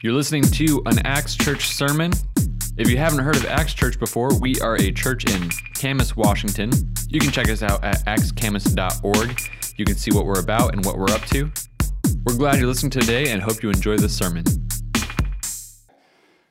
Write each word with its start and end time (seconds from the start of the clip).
You're 0.00 0.12
listening 0.12 0.44
to 0.44 0.80
an 0.86 1.04
Acts 1.04 1.34
Church 1.34 1.70
sermon. 1.70 2.12
If 2.76 2.88
you 2.88 2.96
haven't 2.98 3.18
heard 3.18 3.34
of 3.34 3.44
Acts 3.46 3.74
Church 3.74 3.98
before, 3.98 4.32
we 4.38 4.54
are 4.60 4.76
a 4.76 4.92
church 4.92 5.24
in 5.24 5.50
Camas, 5.74 6.16
Washington. 6.16 6.70
You 7.08 7.18
can 7.18 7.32
check 7.32 7.48
us 7.48 7.64
out 7.64 7.82
at 7.82 8.04
actscamas.org. 8.04 9.40
You 9.76 9.84
can 9.84 9.96
see 9.96 10.12
what 10.12 10.24
we're 10.24 10.38
about 10.38 10.74
and 10.74 10.84
what 10.84 10.98
we're 10.98 11.10
up 11.10 11.22
to. 11.32 11.50
We're 12.24 12.36
glad 12.36 12.60
you're 12.60 12.68
listening 12.68 12.90
today 12.90 13.32
and 13.32 13.42
hope 13.42 13.60
you 13.60 13.70
enjoy 13.70 13.96
this 13.96 14.16
sermon. 14.16 14.44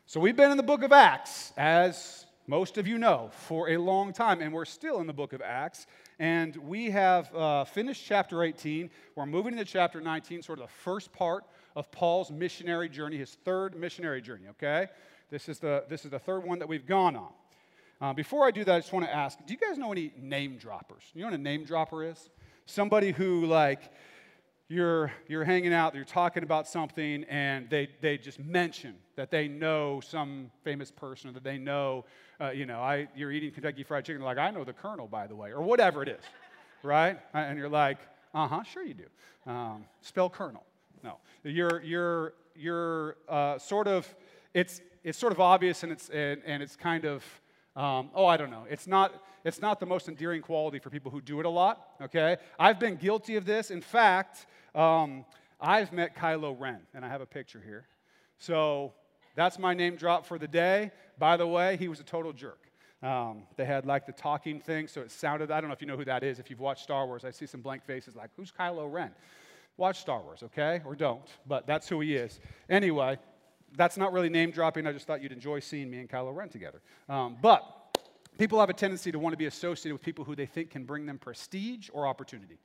So, 0.08 0.20
we've 0.20 0.36
been 0.36 0.52
in 0.52 0.58
the 0.58 0.64
book 0.64 0.84
of 0.84 0.92
Acts, 0.92 1.54
as 1.56 2.26
most 2.48 2.78
of 2.78 2.86
you 2.86 2.98
know, 2.98 3.30
for 3.32 3.70
a 3.70 3.78
long 3.78 4.12
time, 4.12 4.42
and 4.42 4.52
we're 4.52 4.66
still 4.66 5.00
in 5.00 5.08
the 5.08 5.14
book 5.14 5.32
of 5.32 5.42
Acts. 5.42 5.88
And 6.20 6.54
we 6.58 6.90
have 6.90 7.34
uh, 7.34 7.64
finished 7.64 8.04
chapter 8.06 8.44
18. 8.44 8.90
We're 9.16 9.26
moving 9.26 9.54
into 9.54 9.64
chapter 9.64 10.02
19, 10.02 10.42
sort 10.42 10.60
of 10.60 10.66
the 10.66 10.74
first 10.84 11.14
part 11.14 11.46
of 11.78 11.92
Paul's 11.92 12.32
missionary 12.32 12.90
journey, 12.90 13.18
his 13.18 13.38
third 13.46 13.76
missionary 13.76 14.20
journey, 14.20 14.48
okay? 14.50 14.88
This 15.30 15.48
is 15.48 15.60
the, 15.60 15.84
this 15.88 16.06
is 16.06 16.12
the 16.12 16.18
third 16.18 16.44
one 16.44 16.58
that 16.58 16.68
we've 16.68 16.88
gone 16.88 17.16
on. 17.16 17.30
Uh, 18.02 18.14
before 18.14 18.48
I 18.48 18.52
do 18.52 18.64
that, 18.64 18.76
I 18.76 18.80
just 18.80 18.92
want 18.92 19.06
to 19.06 19.16
ask 19.16 19.38
do 19.46 19.54
you 19.54 19.60
guys 19.60 19.78
know 19.78 19.92
any 19.92 20.12
name 20.20 20.58
droppers? 20.58 21.04
You 21.14 21.22
know 21.22 21.28
what 21.28 21.40
a 21.40 21.42
name 21.42 21.66
dropper 21.66 22.04
is? 22.04 22.32
Somebody 22.66 23.12
who, 23.12 23.46
like, 23.46 23.82
you're, 24.70 25.12
you're 25.28 25.44
hanging 25.44 25.72
out, 25.72 25.94
you're 25.94 26.04
talking 26.04 26.42
about 26.42 26.68
something, 26.68 27.24
and 27.26 27.70
they, 27.70 27.90
they 28.02 28.18
just 28.18 28.40
mention 28.40 28.96
that 29.16 29.30
they 29.30 29.48
know 29.48 30.02
some 30.02 30.50
famous 30.64 30.90
person 30.90 31.30
or 31.30 31.34
that 31.34 31.44
they 31.44 31.60
know, 31.60 32.06
uh, 32.42 32.50
you 32.50 32.66
know, 32.66 32.80
I, 32.80 33.08
you're 33.16 33.32
eating 33.32 33.52
Kentucky 33.52 33.84
Fried 33.84 34.04
Chicken. 34.04 34.24
Like, 34.24 34.40
I 34.40 34.50
know 34.50 34.64
the 34.64 34.74
Colonel, 34.74 35.08
by 35.08 35.28
the 35.28 35.36
way, 35.36 35.52
or 35.52 35.62
whatever 35.62 36.02
it 36.02 36.10
is, 36.10 36.24
right? 36.84 37.20
And 37.36 37.60
you're 37.60 37.70
like, 37.70 38.00
uh 38.34 38.48
huh, 38.48 38.64
sure 38.64 38.84
you 38.84 38.96
do. 38.96 39.52
Um, 39.52 39.86
spell 40.02 40.30
Colonel. 40.30 40.64
No, 41.04 41.18
you're, 41.44 41.82
you're, 41.84 42.34
you're 42.56 43.18
uh, 43.30 43.58
sort 43.58 43.88
of, 43.88 44.08
it's, 44.54 44.82
it's 45.04 45.18
sort 45.18 45.32
of 45.32 45.40
obvious 45.40 45.84
and 45.84 45.92
it's, 45.92 46.10
and, 46.10 46.42
and 46.46 46.64
it's 46.64 46.76
kind 46.76 47.06
of, 47.06 47.24
um, 47.76 48.10
oh, 48.16 48.26
I 48.26 48.38
don't 48.38 48.50
know. 48.50 48.66
It's 48.70 48.88
not, 48.88 49.24
it's 49.44 49.62
not 49.62 49.80
the 49.80 49.86
most 49.86 50.08
endearing 50.08 50.42
quality 50.42 50.80
for 50.80 50.90
people 50.90 51.12
who 51.12 51.22
do 51.22 51.40
it 51.40 51.46
a 51.46 51.50
lot, 51.50 51.88
okay? 52.02 52.38
I've 52.60 52.80
been 52.80 52.96
guilty 52.96 53.36
of 53.36 53.46
this. 53.46 53.70
In 53.70 53.82
fact, 53.82 54.48
um, 54.74 55.26
I've 55.62 55.94
met 55.94 56.16
Kylo 56.16 56.60
Ren, 56.60 56.80
and 56.94 57.06
I 57.06 57.10
have 57.10 57.22
a 57.22 57.26
picture 57.26 57.62
here. 57.64 57.88
So 58.40 58.94
that's 59.36 59.60
my 59.60 59.74
name 59.74 59.96
drop 59.96 60.26
for 60.26 60.38
the 60.38 60.48
day. 60.48 60.92
By 61.20 61.38
the 61.38 61.48
way, 61.48 61.78
he 61.78 61.88
was 61.88 62.00
a 62.00 62.04
total 62.04 62.34
jerk. 62.34 62.60
Um, 63.04 63.44
they 63.56 63.66
had 63.66 63.86
like 63.86 64.08
the 64.08 64.12
talking 64.12 64.60
thing, 64.60 64.88
so 64.88 65.02
it 65.02 65.12
sounded, 65.12 65.52
I 65.52 65.62
don't 65.62 65.70
know 65.70 65.74
if 65.74 65.82
you 65.82 65.88
know 65.88 65.98
who 65.98 66.06
that 66.06 66.24
is. 66.24 66.40
If 66.40 66.50
you've 66.50 66.60
watched 66.60 66.82
Star 66.82 67.06
Wars, 67.06 67.24
I 67.24 67.32
see 67.32 67.46
some 67.46 67.62
blank 67.62 67.86
faces 67.86 68.16
like, 68.16 68.32
who's 68.36 68.52
Kylo 68.52 68.92
Ren? 68.92 69.12
Watch 69.78 70.00
Star 70.00 70.22
Wars, 70.22 70.42
okay? 70.44 70.82
Or 70.86 70.96
don't, 70.96 71.28
but 71.46 71.68
that's 71.68 71.88
who 71.88 72.00
he 72.00 72.16
is. 72.16 72.40
Anyway, 72.70 73.18
that's 73.76 73.98
not 73.98 74.12
really 74.12 74.30
name 74.30 74.52
dropping. 74.52 74.88
I 74.88 74.92
just 74.92 75.06
thought 75.06 75.22
you'd 75.22 75.32
enjoy 75.32 75.60
seeing 75.60 75.90
me 75.90 76.00
and 76.00 76.10
Kylo 76.10 76.36
Ren 76.36 76.50
together. 76.50 76.82
Um, 77.08 77.38
but 77.42 77.64
people 78.40 78.60
have 78.60 78.70
a 78.70 78.74
tendency 78.74 79.12
to 79.12 79.20
want 79.20 79.34
to 79.34 79.38
be 79.38 79.46
associated 79.46 79.94
with 79.94 80.02
people 80.02 80.26
who 80.26 80.36
they 80.36 80.48
think 80.48 80.72
can 80.72 80.84
bring 80.84 81.06
them 81.06 81.20
prestige 81.20 81.90
or 81.94 82.08
opportunity. 82.08 82.58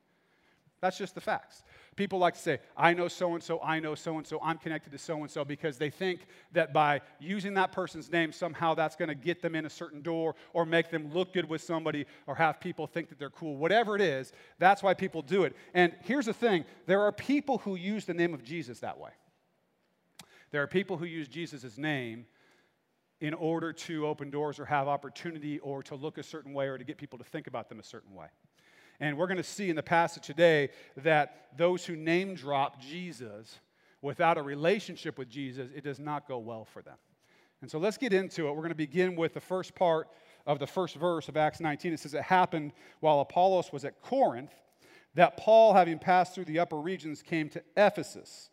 That's 0.80 0.98
just 0.98 1.14
the 1.14 1.20
facts. 1.20 1.62
People 1.94 2.18
like 2.18 2.34
to 2.34 2.40
say, 2.40 2.58
I 2.74 2.94
know 2.94 3.06
so 3.06 3.34
and 3.34 3.42
so, 3.42 3.60
I 3.60 3.78
know 3.78 3.94
so 3.94 4.16
and 4.16 4.26
so, 4.26 4.40
I'm 4.42 4.56
connected 4.56 4.92
to 4.92 4.98
so 4.98 5.20
and 5.20 5.30
so, 5.30 5.44
because 5.44 5.76
they 5.76 5.90
think 5.90 6.26
that 6.52 6.72
by 6.72 7.02
using 7.20 7.52
that 7.54 7.70
person's 7.70 8.10
name, 8.10 8.32
somehow 8.32 8.74
that's 8.74 8.96
going 8.96 9.10
to 9.10 9.14
get 9.14 9.42
them 9.42 9.54
in 9.54 9.66
a 9.66 9.70
certain 9.70 10.00
door 10.00 10.34
or 10.54 10.64
make 10.64 10.90
them 10.90 11.12
look 11.12 11.34
good 11.34 11.46
with 11.48 11.60
somebody 11.60 12.06
or 12.26 12.34
have 12.34 12.60
people 12.60 12.86
think 12.86 13.10
that 13.10 13.18
they're 13.18 13.28
cool. 13.28 13.58
Whatever 13.58 13.94
it 13.94 14.00
is, 14.00 14.32
that's 14.58 14.82
why 14.82 14.94
people 14.94 15.20
do 15.20 15.44
it. 15.44 15.54
And 15.74 15.92
here's 16.02 16.26
the 16.26 16.32
thing 16.32 16.64
there 16.86 17.02
are 17.02 17.12
people 17.12 17.58
who 17.58 17.74
use 17.74 18.06
the 18.06 18.14
name 18.14 18.32
of 18.32 18.42
Jesus 18.42 18.80
that 18.80 18.98
way. 18.98 19.10
There 20.50 20.62
are 20.62 20.66
people 20.66 20.96
who 20.96 21.04
use 21.04 21.28
Jesus' 21.28 21.76
name 21.76 22.24
in 23.20 23.34
order 23.34 23.72
to 23.72 24.06
open 24.06 24.30
doors 24.30 24.58
or 24.58 24.64
have 24.64 24.88
opportunity 24.88 25.58
or 25.58 25.82
to 25.84 25.94
look 25.94 26.16
a 26.16 26.22
certain 26.22 26.54
way 26.54 26.68
or 26.68 26.78
to 26.78 26.84
get 26.84 26.96
people 26.96 27.18
to 27.18 27.24
think 27.24 27.46
about 27.46 27.68
them 27.68 27.78
a 27.78 27.82
certain 27.84 28.14
way. 28.14 28.26
And 29.02 29.18
we're 29.18 29.26
going 29.26 29.36
to 29.36 29.42
see 29.42 29.68
in 29.68 29.74
the 29.74 29.82
passage 29.82 30.24
today 30.24 30.68
that 30.98 31.48
those 31.56 31.84
who 31.84 31.96
name 31.96 32.36
drop 32.36 32.80
Jesus 32.80 33.58
without 34.00 34.38
a 34.38 34.42
relationship 34.42 35.18
with 35.18 35.28
Jesus, 35.28 35.70
it 35.74 35.82
does 35.82 35.98
not 35.98 36.28
go 36.28 36.38
well 36.38 36.64
for 36.64 36.82
them. 36.82 36.94
And 37.62 37.70
so 37.70 37.80
let's 37.80 37.98
get 37.98 38.12
into 38.12 38.46
it. 38.46 38.50
We're 38.52 38.58
going 38.58 38.68
to 38.68 38.76
begin 38.76 39.16
with 39.16 39.34
the 39.34 39.40
first 39.40 39.74
part 39.74 40.06
of 40.46 40.60
the 40.60 40.68
first 40.68 40.94
verse 40.94 41.28
of 41.28 41.36
Acts 41.36 41.58
19. 41.58 41.92
It 41.92 41.98
says, 41.98 42.14
It 42.14 42.22
happened 42.22 42.70
while 43.00 43.18
Apollos 43.18 43.72
was 43.72 43.84
at 43.84 44.00
Corinth 44.02 44.54
that 45.14 45.36
Paul, 45.36 45.74
having 45.74 45.98
passed 45.98 46.36
through 46.36 46.44
the 46.44 46.60
upper 46.60 46.78
regions, 46.78 47.22
came 47.22 47.48
to 47.50 47.62
Ephesus. 47.76 48.50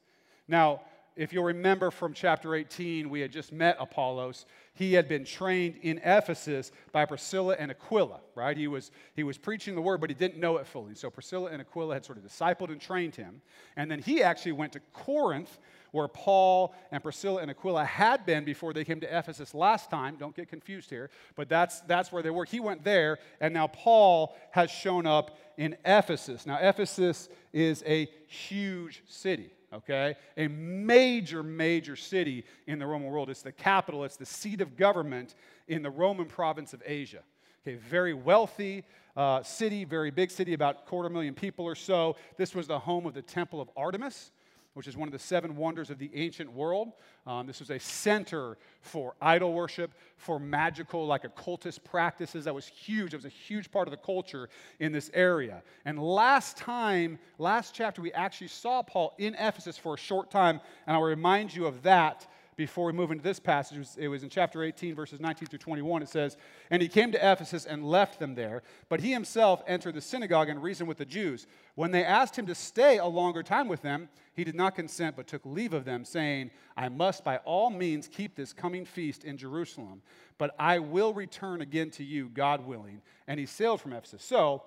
Now, 0.47 0.81
if 1.19 1.34
you'll 1.34 1.44
remember 1.44 1.91
from 1.91 2.13
chapter 2.13 2.56
18, 2.56 3.09
we 3.09 3.19
had 3.19 3.30
just 3.30 3.52
met 3.52 3.75
Apollos. 3.78 4.46
He 4.74 4.94
had 4.94 5.09
been 5.09 5.25
trained 5.25 5.75
in 5.81 5.97
Ephesus 5.97 6.72
by 6.94 7.03
Priscilla 7.03 7.57
and 7.59 7.69
Aquila, 7.69 8.22
right? 8.35 8.56
He 8.56 8.69
was, 8.69 8.90
he 9.18 9.24
was 9.24 9.38
preaching 9.38 9.75
the 9.75 9.81
word, 9.81 10.00
but 10.00 10.09
he 10.09 10.13
didn't 10.13 10.40
know 10.40 10.56
it 10.56 10.66
fully. 10.66 10.96
So 10.96 11.09
Priscilla 11.09 11.52
and 11.52 11.59
Aquila 11.59 11.96
had 11.96 12.06
sort 12.06 12.19
of 12.19 12.24
discipled 12.24 12.69
and 12.69 12.79
trained 12.79 13.18
him. 13.18 13.41
And 13.75 13.91
then 13.91 14.00
he 14.00 14.24
actually 14.24 14.53
went 14.53 14.72
to 14.74 14.79
Corinth, 14.94 15.59
where 15.91 16.08
Paul 16.08 16.74
and 16.90 17.03
Priscilla 17.03 17.41
and 17.41 17.52
Aquila 17.52 17.84
had 17.84 18.25
been 18.25 18.46
before 18.46 18.72
they 18.72 18.85
came 18.85 19.02
to 19.02 19.18
Ephesus 19.18 19.53
last 19.53 19.90
time. 19.90 20.16
Don't 20.16 20.38
get 20.38 20.47
confused 20.47 20.90
here, 20.90 21.09
but 21.35 21.50
that's, 21.50 21.81
that's 21.81 22.13
where 22.13 22.24
they 22.24 22.29
were. 22.29 22.46
He 22.46 22.62
went 22.62 22.85
there, 22.85 23.19
and 23.41 23.53
now 23.53 23.68
Paul 23.68 24.38
has 24.52 24.72
shown 24.72 25.06
up 25.06 25.38
in 25.58 25.75
Ephesus. 25.84 26.46
Now, 26.46 26.59
Ephesus 26.62 27.28
is 27.52 27.84
a 27.85 28.09
huge 28.29 29.03
city 29.06 29.52
okay? 29.74 30.16
A 30.38 30.47
major, 30.47 31.44
major 31.44 31.96
city 31.96 32.46
in 32.68 32.80
the 32.80 32.85
Roman 32.85 33.09
world. 33.09 33.30
It's 33.30 33.41
the 33.41 33.52
capital, 33.52 34.03
it's 34.03 34.18
the 34.18 34.25
seat 34.25 34.62
of 34.62 34.78
government 34.78 35.35
in 35.68 35.81
the 35.81 35.90
Roman 35.90 36.25
province 36.25 36.74
of 36.74 36.81
Asia. 36.85 37.24
Okay, 37.62 37.75
very 37.75 38.13
wealthy 38.13 38.84
uh, 39.18 39.44
city, 39.44 39.84
very 39.84 40.12
big 40.12 40.31
city, 40.31 40.53
about 40.53 40.85
quarter 40.85 41.09
million 41.09 41.34
people 41.34 41.66
or 41.66 41.75
so. 41.75 42.16
This 42.38 42.56
was 42.56 42.68
the 42.68 42.79
home 42.79 43.06
of 43.06 43.13
the 43.13 43.22
Temple 43.22 43.59
of 43.59 43.69
Artemis 43.75 44.31
which 44.79 44.88
is 44.88 44.95
one 44.95 45.09
of 45.09 45.12
the 45.12 45.19
seven 45.19 45.57
wonders 45.57 45.90
of 45.90 46.00
the 46.00 46.09
ancient 46.13 46.50
world. 46.53 46.94
Um, 47.28 47.45
this 47.45 47.59
was 47.59 47.69
a 47.69 47.78
center 47.78 48.57
for 48.79 49.13
idol 49.22 49.51
worship, 49.51 49.91
for 50.16 50.40
magical, 50.40 51.06
like 51.06 51.25
occultist 51.25 51.84
practices. 51.84 52.45
That 52.45 52.56
was 52.56 52.66
huge. 52.66 53.13
It 53.13 53.17
was 53.17 53.25
a 53.25 53.28
huge 53.28 53.72
part 53.72 53.90
of 53.90 53.91
the 53.91 53.97
culture 53.97 54.47
in 54.79 54.94
this 54.94 55.12
area. 55.13 55.63
And 55.84 56.00
last 56.01 56.56
time, 56.56 57.19
last 57.40 57.75
chapter, 57.75 58.01
we 58.01 58.13
actually 58.13 58.47
saw 58.47 58.81
Paul 58.81 59.16
in 59.17 59.35
Ephesus 59.35 59.78
for 59.78 59.95
a 59.95 59.97
short 59.97 60.31
time, 60.31 60.62
and 60.88 60.96
I'll 60.96 61.03
remind 61.03 61.53
you 61.53 61.66
of 61.66 61.84
that 61.84 62.25
before 62.59 62.88
we 62.88 62.92
move 62.92 63.09
into 63.09 63.24
this 63.24 63.40
passage. 63.40 63.88
It 63.97 64.09
was, 64.09 64.22
in 64.22 64.30
chapter 64.30 64.66
18, 64.66 64.94
verses 64.94 65.22
19 65.22 65.47
through 65.47 65.59
21. 65.59 66.03
It 66.03 66.09
says, 66.09 66.36
And 66.70 66.81
he 66.81 66.90
came 66.90 67.09
to 67.14 67.31
Ephesus 67.31 67.66
and 67.66 67.86
left 67.86 68.20
them 68.20 68.36
there, 68.36 68.64
but 68.90 69.00
he 69.00 69.14
himself 69.14 69.64
entered 69.66 69.96
the 69.96 70.02
synagogue 70.02 70.50
and 70.50 70.62
reasoned 70.62 70.90
with 70.90 70.97
the 70.97 71.06
Jews. 71.06 71.47
When 71.75 71.92
they 71.92 72.03
asked 72.03 72.38
him 72.38 72.46
to 72.47 72.53
stay 72.53 72.97
a 72.97 73.06
longer 73.06 73.44
time 73.44 73.70
with 73.70 73.81
them, 73.81 74.09
he 74.34 74.44
did 74.44 74.56
not 74.56 74.75
consent, 74.75 75.16
but 75.16 75.25
took 75.25 75.46
leave 75.46 75.74
of 75.74 75.86
them, 75.86 76.03
saying, 76.03 76.52
I 76.75 76.90
must 76.90 77.24
by 77.24 77.38
all 77.38 77.70
means 77.70 78.09
keep 78.09 78.36
this 78.36 78.52
coming 78.52 78.84
feast 78.84 79.24
in 79.24 79.38
Jerusalem, 79.38 80.02
but 80.38 80.53
I 80.59 80.80
will 80.80 81.14
return 81.14 81.62
again 81.62 81.91
to 81.91 82.03
you, 82.03 82.28
God 82.28 82.68
willing. 82.68 83.02
And 83.26 83.40
he 83.40 83.46
sailed 83.46 83.80
from 83.80 83.94
Ephesus. 83.94 84.22
So, 84.22 84.64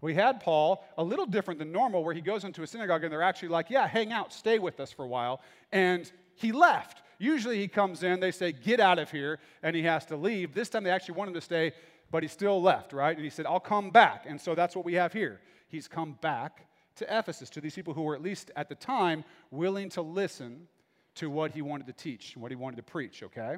we 0.00 0.14
had 0.14 0.38
Paul 0.38 0.84
a 0.98 1.02
little 1.02 1.26
different 1.26 1.58
than 1.58 1.72
normal, 1.72 2.04
where 2.04 2.14
he 2.14 2.20
goes 2.20 2.44
into 2.44 2.62
a 2.62 2.66
synagogue 2.66 3.02
and 3.02 3.12
they're 3.12 3.22
actually 3.22 3.48
like, 3.48 3.70
Yeah, 3.70 3.88
hang 3.88 4.12
out, 4.12 4.32
stay 4.32 4.60
with 4.60 4.78
us 4.78 4.92
for 4.92 5.04
a 5.04 5.08
while. 5.08 5.40
And 5.72 6.10
he 6.34 6.52
left. 6.52 7.02
Usually 7.18 7.58
he 7.58 7.68
comes 7.68 8.02
in, 8.02 8.20
they 8.20 8.30
say, 8.30 8.52
get 8.52 8.80
out 8.80 8.98
of 8.98 9.10
here, 9.10 9.38
and 9.62 9.74
he 9.74 9.82
has 9.82 10.06
to 10.06 10.16
leave. 10.16 10.54
This 10.54 10.68
time 10.68 10.84
they 10.84 10.90
actually 10.90 11.14
want 11.14 11.28
him 11.28 11.34
to 11.34 11.40
stay, 11.40 11.72
but 12.10 12.22
he 12.22 12.28
still 12.28 12.60
left, 12.60 12.92
right? 12.92 13.16
And 13.16 13.24
he 13.24 13.30
said, 13.30 13.46
I'll 13.46 13.60
come 13.60 13.90
back. 13.90 14.24
And 14.26 14.40
so 14.40 14.54
that's 14.54 14.76
what 14.76 14.84
we 14.84 14.94
have 14.94 15.12
here. 15.12 15.40
He's 15.68 15.88
come 15.88 16.18
back 16.20 16.66
to 16.96 17.18
Ephesus, 17.18 17.50
to 17.50 17.60
these 17.60 17.74
people 17.74 17.94
who 17.94 18.02
were, 18.02 18.14
at 18.14 18.22
least 18.22 18.50
at 18.56 18.68
the 18.68 18.74
time, 18.74 19.24
willing 19.50 19.88
to 19.90 20.02
listen 20.02 20.68
to 21.16 21.30
what 21.30 21.52
he 21.52 21.62
wanted 21.62 21.86
to 21.86 21.92
teach, 21.92 22.36
what 22.36 22.50
he 22.50 22.56
wanted 22.56 22.76
to 22.76 22.82
preach, 22.82 23.22
okay? 23.22 23.56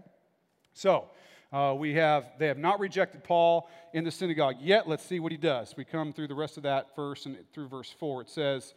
So, 0.72 1.06
uh, 1.52 1.74
we 1.78 1.94
have, 1.94 2.26
they 2.38 2.48
have 2.48 2.58
not 2.58 2.80
rejected 2.80 3.22
Paul 3.22 3.68
in 3.92 4.04
the 4.04 4.10
synagogue 4.10 4.56
yet. 4.60 4.88
Let's 4.88 5.04
see 5.04 5.20
what 5.20 5.32
he 5.32 5.38
does. 5.38 5.74
We 5.76 5.84
come 5.84 6.12
through 6.12 6.28
the 6.28 6.34
rest 6.34 6.56
of 6.56 6.64
that 6.64 6.94
verse 6.96 7.24
and 7.24 7.36
through 7.52 7.68
verse 7.68 7.94
4. 7.98 8.22
It 8.22 8.30
says, 8.30 8.74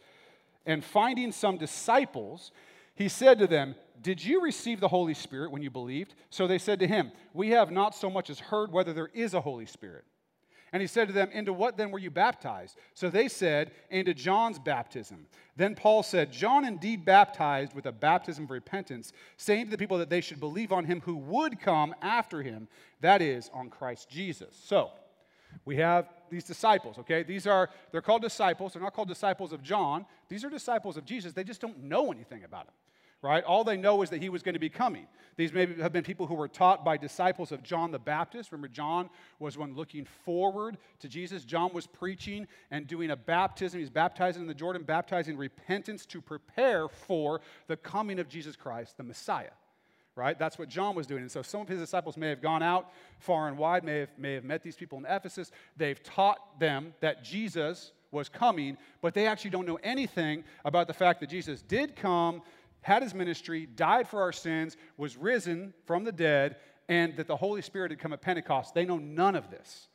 And 0.64 0.84
finding 0.84 1.32
some 1.32 1.56
disciples, 1.58 2.52
he 2.94 3.08
said 3.08 3.38
to 3.40 3.46
them, 3.46 3.74
Did 4.02 4.24
you 4.24 4.42
receive 4.42 4.80
the 4.80 4.88
Holy 4.88 5.14
Spirit 5.14 5.50
when 5.50 5.62
you 5.62 5.70
believed? 5.70 6.14
So 6.30 6.46
they 6.46 6.58
said 6.58 6.80
to 6.80 6.86
him, 6.86 7.12
We 7.34 7.50
have 7.50 7.70
not 7.70 7.94
so 7.94 8.08
much 8.08 8.30
as 8.30 8.40
heard 8.40 8.72
whether 8.72 8.92
there 8.92 9.10
is 9.12 9.34
a 9.34 9.40
Holy 9.40 9.66
Spirit. 9.66 10.04
And 10.72 10.80
he 10.80 10.86
said 10.86 11.08
to 11.08 11.14
them, 11.14 11.30
Into 11.32 11.52
what 11.52 11.76
then 11.76 11.90
were 11.90 11.98
you 11.98 12.10
baptized? 12.10 12.76
So 12.94 13.10
they 13.10 13.28
said, 13.28 13.72
Into 13.90 14.14
John's 14.14 14.58
baptism. 14.58 15.26
Then 15.56 15.74
Paul 15.74 16.02
said, 16.02 16.32
John 16.32 16.64
indeed 16.64 17.04
baptized 17.04 17.74
with 17.74 17.86
a 17.86 17.92
baptism 17.92 18.44
of 18.44 18.50
repentance, 18.50 19.12
saying 19.36 19.66
to 19.66 19.70
the 19.70 19.78
people 19.78 19.98
that 19.98 20.08
they 20.08 20.20
should 20.20 20.40
believe 20.40 20.72
on 20.72 20.84
him 20.84 21.00
who 21.00 21.16
would 21.16 21.60
come 21.60 21.94
after 22.00 22.42
him, 22.42 22.68
that 23.00 23.20
is, 23.20 23.50
on 23.52 23.68
Christ 23.68 24.08
Jesus. 24.08 24.58
So 24.64 24.90
we 25.64 25.76
have 25.76 26.08
these 26.30 26.44
disciples, 26.44 26.96
okay? 26.98 27.24
These 27.24 27.46
are, 27.46 27.68
they're 27.90 28.00
called 28.00 28.22
disciples. 28.22 28.72
They're 28.72 28.82
not 28.82 28.94
called 28.94 29.08
disciples 29.08 29.52
of 29.52 29.62
John. 29.62 30.06
These 30.28 30.44
are 30.44 30.50
disciples 30.50 30.96
of 30.96 31.04
Jesus. 31.04 31.32
They 31.32 31.44
just 31.44 31.60
don't 31.60 31.82
know 31.82 32.12
anything 32.12 32.44
about 32.44 32.66
him 32.66 32.74
right? 33.22 33.44
All 33.44 33.64
they 33.64 33.76
know 33.76 34.02
is 34.02 34.10
that 34.10 34.22
he 34.22 34.28
was 34.28 34.42
going 34.42 34.54
to 34.54 34.60
be 34.60 34.68
coming. 34.68 35.06
These 35.36 35.52
may 35.52 35.66
have 35.80 35.92
been 35.92 36.04
people 36.04 36.26
who 36.26 36.34
were 36.34 36.48
taught 36.48 36.84
by 36.84 36.96
disciples 36.96 37.52
of 37.52 37.62
John 37.62 37.92
the 37.92 37.98
Baptist. 37.98 38.52
Remember, 38.52 38.68
John 38.68 39.08
was 39.38 39.56
one 39.56 39.74
looking 39.74 40.06
forward 40.24 40.76
to 41.00 41.08
Jesus. 41.08 41.44
John 41.44 41.72
was 41.72 41.86
preaching 41.86 42.46
and 42.70 42.86
doing 42.86 43.10
a 43.10 43.16
baptism. 43.16 43.80
He's 43.80 43.90
baptizing 43.90 44.42
in 44.42 44.48
the 44.48 44.54
Jordan, 44.54 44.82
baptizing 44.82 45.36
repentance 45.36 46.04
to 46.06 46.20
prepare 46.20 46.88
for 46.88 47.40
the 47.68 47.76
coming 47.76 48.18
of 48.18 48.28
Jesus 48.28 48.56
Christ, 48.56 48.96
the 48.96 49.02
Messiah. 49.02 49.52
Right? 50.16 50.38
That's 50.38 50.58
what 50.58 50.68
John 50.68 50.94
was 50.94 51.06
doing. 51.06 51.22
And 51.22 51.30
so 51.30 51.40
some 51.40 51.62
of 51.62 51.68
his 51.68 51.80
disciples 51.80 52.16
may 52.16 52.28
have 52.28 52.42
gone 52.42 52.62
out 52.62 52.90
far 53.18 53.48
and 53.48 53.56
wide, 53.56 53.84
may 53.84 54.00
have, 54.00 54.10
may 54.18 54.34
have 54.34 54.44
met 54.44 54.62
these 54.62 54.76
people 54.76 54.98
in 54.98 55.06
Ephesus. 55.06 55.50
They've 55.76 56.02
taught 56.02 56.58
them 56.58 56.92
that 57.00 57.24
Jesus 57.24 57.92
was 58.10 58.28
coming, 58.28 58.76
but 59.00 59.14
they 59.14 59.26
actually 59.26 59.50
don't 59.50 59.66
know 59.66 59.78
anything 59.82 60.44
about 60.64 60.86
the 60.86 60.92
fact 60.92 61.20
that 61.20 61.28
Jesus 61.28 61.62
did 61.62 61.96
come, 61.96 62.42
had 62.82 63.02
his 63.02 63.14
ministry, 63.14 63.66
died 63.66 64.08
for 64.08 64.22
our 64.22 64.32
sins, 64.32 64.76
was 64.96 65.16
risen 65.16 65.74
from 65.86 66.04
the 66.04 66.12
dead, 66.12 66.56
and 66.88 67.16
that 67.16 67.26
the 67.26 67.36
Holy 67.36 67.62
Spirit 67.62 67.90
had 67.90 68.00
come 68.00 68.12
at 68.12 68.20
Pentecost. 68.20 68.74
They 68.74 68.84
know 68.84 68.98
none 68.98 69.36
of 69.36 69.50
this. 69.50 69.88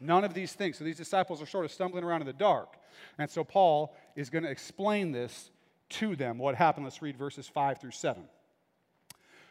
None 0.00 0.24
of 0.24 0.34
these 0.34 0.52
things. 0.52 0.78
So 0.78 0.84
these 0.84 0.96
disciples 0.96 1.40
are 1.40 1.46
sort 1.46 1.64
of 1.64 1.70
stumbling 1.70 2.04
around 2.04 2.22
in 2.22 2.26
the 2.26 2.32
dark. 2.32 2.74
And 3.18 3.30
so 3.30 3.44
Paul 3.44 3.94
is 4.16 4.30
going 4.30 4.44
to 4.44 4.50
explain 4.50 5.12
this 5.12 5.50
to 5.90 6.16
them, 6.16 6.38
what 6.38 6.56
happened. 6.56 6.84
Let's 6.84 7.00
read 7.00 7.16
verses 7.16 7.46
5 7.46 7.80
through 7.80 7.92
7. 7.92 8.24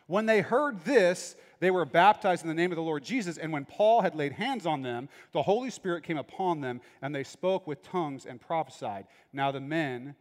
When 0.07 0.25
they 0.25 0.41
heard 0.41 0.83
this, 0.83 1.35
they 1.61 1.71
were 1.71 1.85
baptized 1.85 2.43
in 2.43 2.49
the 2.49 2.53
name 2.53 2.71
of 2.71 2.75
the 2.75 2.81
Lord 2.81 3.03
Jesus. 3.03 3.37
And 3.37 3.53
when 3.53 3.63
Paul 3.63 4.01
had 4.01 4.13
laid 4.13 4.33
hands 4.33 4.65
on 4.65 4.81
them, 4.81 5.07
the 5.31 5.43
Holy 5.43 5.69
Spirit 5.69 6.03
came 6.03 6.17
upon 6.17 6.59
them, 6.59 6.81
and 7.01 7.15
they 7.15 7.23
spoke 7.23 7.65
with 7.65 7.81
tongues 7.81 8.25
and 8.25 8.41
prophesied. 8.41 9.05
Now 9.31 9.51
the 9.51 9.61
men 9.61 10.15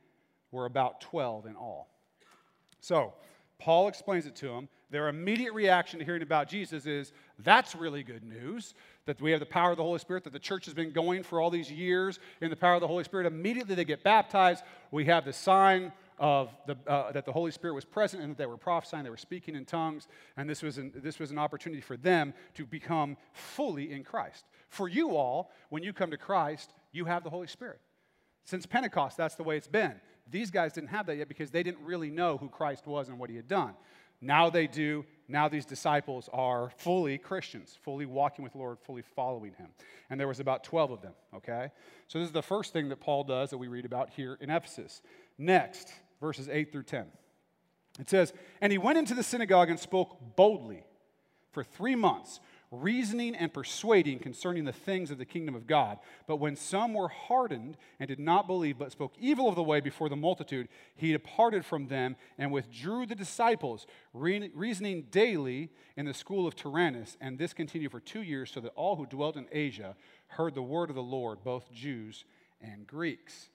were 0.53 0.67
about 0.67 1.01
12 1.01 1.47
in 1.47 1.57
all. 1.57 1.90
So, 2.81 3.15
Paul 3.59 3.89
explains 3.89 4.27
it 4.27 4.35
to 4.37 4.49
them. 4.49 4.69
Their 4.91 5.09
immediate 5.09 5.53
reaction 5.53 5.99
to 5.99 6.05
hearing 6.05 6.23
about 6.23 6.49
Jesus 6.49 6.87
is 6.87 7.13
that's 7.39 7.77
really 7.77 8.03
good 8.03 8.25
news 8.25 8.75
that 9.07 9.21
we 9.21 9.31
have 9.31 9.41
the 9.41 9.47
power 9.47 9.71
of 9.71 9.77
the 9.77 9.83
Holy 9.83 9.99
Spirit, 9.99 10.25
that 10.25 10.33
the 10.33 10.39
church 10.39 10.65
has 10.65 10.75
been 10.75 10.93
going 10.93 11.23
for 11.23 11.41
all 11.41 11.51
these 11.51 11.71
years 11.71 12.19
in 12.41 12.51
the 12.51 12.57
power 12.57 12.75
of 12.75 12.81
the 12.81 12.89
Holy 12.89 13.05
Spirit. 13.05 13.27
Immediately 13.27 13.75
they 13.75 13.85
get 13.85 14.03
baptized. 14.03 14.65
We 14.91 15.05
have 15.05 15.25
the 15.25 15.33
sign 15.33 15.93
of 16.19 16.55
the, 16.67 16.77
uh, 16.87 17.13
that 17.13 17.25
the 17.25 17.33
Holy 17.33 17.51
Spirit 17.51 17.75
was 17.75 17.85
present 17.85 18.23
and 18.23 18.33
that 18.33 18.39
they 18.39 18.47
were 18.47 18.59
prophesying, 18.59 19.05
they 19.05 19.11
were 19.11 19.17
speaking 19.17 19.57
in 19.57 19.65
tongues, 19.65 20.07
and 20.37 20.49
this 20.49 20.63
was, 20.63 20.77
an, 20.77 20.93
this 20.95 21.19
was 21.19 21.31
an 21.31 21.39
opportunity 21.39 21.81
for 21.81 21.97
them 21.97 22.35
to 22.55 22.67
become 22.67 23.17
fully 23.33 23.93
in 23.93 24.05
Christ. 24.05 24.45
For 24.69 24.89
you 24.89 25.17
all, 25.17 25.51
when 25.71 25.83
you 25.83 25.93
come 25.93 26.11
to 26.11 26.19
Christ, 26.19 26.75
you 26.93 27.07
have 27.07 27.25
the 27.25 27.31
Holy 27.31 27.47
Spirit. 27.47 27.81
Since 28.45 28.67
Pentecost, 28.67 29.17
that's 29.17 29.35
the 29.35 29.43
way 29.43 29.57
it's 29.57 29.69
been. 29.69 29.95
These 30.31 30.51
guys 30.51 30.73
didn't 30.73 30.91
have 30.91 31.07
that 31.07 31.17
yet 31.17 31.29
because 31.29 31.51
they 31.51 31.63
didn't 31.63 31.85
really 31.85 32.11
know 32.11 32.37
who 32.37 32.49
Christ 32.49 32.87
was 32.87 33.09
and 33.09 33.19
what 33.19 33.31
he 33.31 33.37
had 33.37 33.49
done. 33.49 33.75
Now 34.21 34.51
they 34.51 34.67
do. 34.67 35.05
Now 35.29 35.49
these 35.49 35.65
disciples 35.65 36.29
are 36.33 36.71
fully 36.77 37.17
Christians, 37.17 37.79
fully 37.83 38.05
walking 38.05 38.43
with 38.43 38.53
the 38.53 38.59
Lord, 38.59 38.79
fully 38.81 39.03
following 39.03 39.55
him. 39.55 39.69
And 40.11 40.21
there 40.21 40.29
was 40.29 40.41
about 40.41 40.65
12 40.65 40.91
of 40.91 41.03
them, 41.03 41.13
okay? 41.35 41.71
So 42.09 42.19
this 42.19 42.27
is 42.27 42.33
the 42.33 42.43
first 42.43 42.73
thing 42.73 42.89
that 42.91 43.01
Paul 43.01 43.25
does 43.25 43.51
that 43.51 43.59
we 43.59 43.69
read 43.69 43.85
about 43.85 44.11
here 44.11 44.37
in 44.41 44.51
Ephesus. 44.51 45.01
Next, 45.39 45.93
verses 46.21 46.49
8 46.49 46.71
through 46.71 46.83
10. 46.83 47.07
It 47.99 48.11
says, 48.11 48.33
And 48.61 48.73
he 48.73 48.79
went 48.79 48.99
into 48.99 49.15
the 49.15 49.23
synagogue 49.23 49.71
and 49.71 49.81
spoke 49.81 50.37
boldly 50.37 50.85
for 51.53 51.65
three 51.65 51.95
months 51.95 52.41
reasoning 52.71 53.35
and 53.35 53.53
persuading 53.53 54.21
concerning 54.21 54.65
the 54.65 54.73
things 54.73 55.11
of 55.11 55.19
the 55.19 55.25
kingdom 55.25 55.55
of 55.55 55.67
God. 55.67 55.99
But 56.27 56.37
when 56.37 56.55
some 56.55 56.95
were 56.95 57.09
hardened 57.09 57.77
and 57.99 58.09
did 58.09 58.21
not 58.21 58.47
believe, 58.47 58.79
but 58.79 58.93
spoke 58.93 59.15
evil 59.19 59.49
of 59.49 59.57
the 59.57 59.63
way 59.63 59.81
before 59.81 60.09
the 60.09 60.17
multitude, 60.17 60.69
he 60.95 61.13
departed 61.13 61.65
from 61.65 61.89
them 61.89 62.17
and 62.39 62.53
withdrew 62.53 63.07
the 63.07 63.17
disciples, 63.17 63.87
reasoning 64.13 65.07
daily 65.11 65.71
in 65.97 66.07
the 66.07 66.15
school 66.15 66.47
of 66.47 66.55
Tyrannus. 66.55 67.17
And 67.21 67.39
this 67.39 67.53
continued 67.53 67.91
for 67.91 68.01
two 68.01 68.23
years, 68.23 68.51
so 68.53 68.61
that 68.61 68.73
all 68.77 68.97
who 68.97 69.07
dwelt 69.07 69.37
in 69.37 69.47
Asia 69.51 69.97
heard 70.29 70.55
the 70.55 70.63
word 70.63 70.91
of 70.91 70.97
the 70.97 71.03
Lord, 71.03 71.43
both 71.43 71.73
Jews 71.73 72.25
and 72.61 72.87
Greeks. 72.87 73.49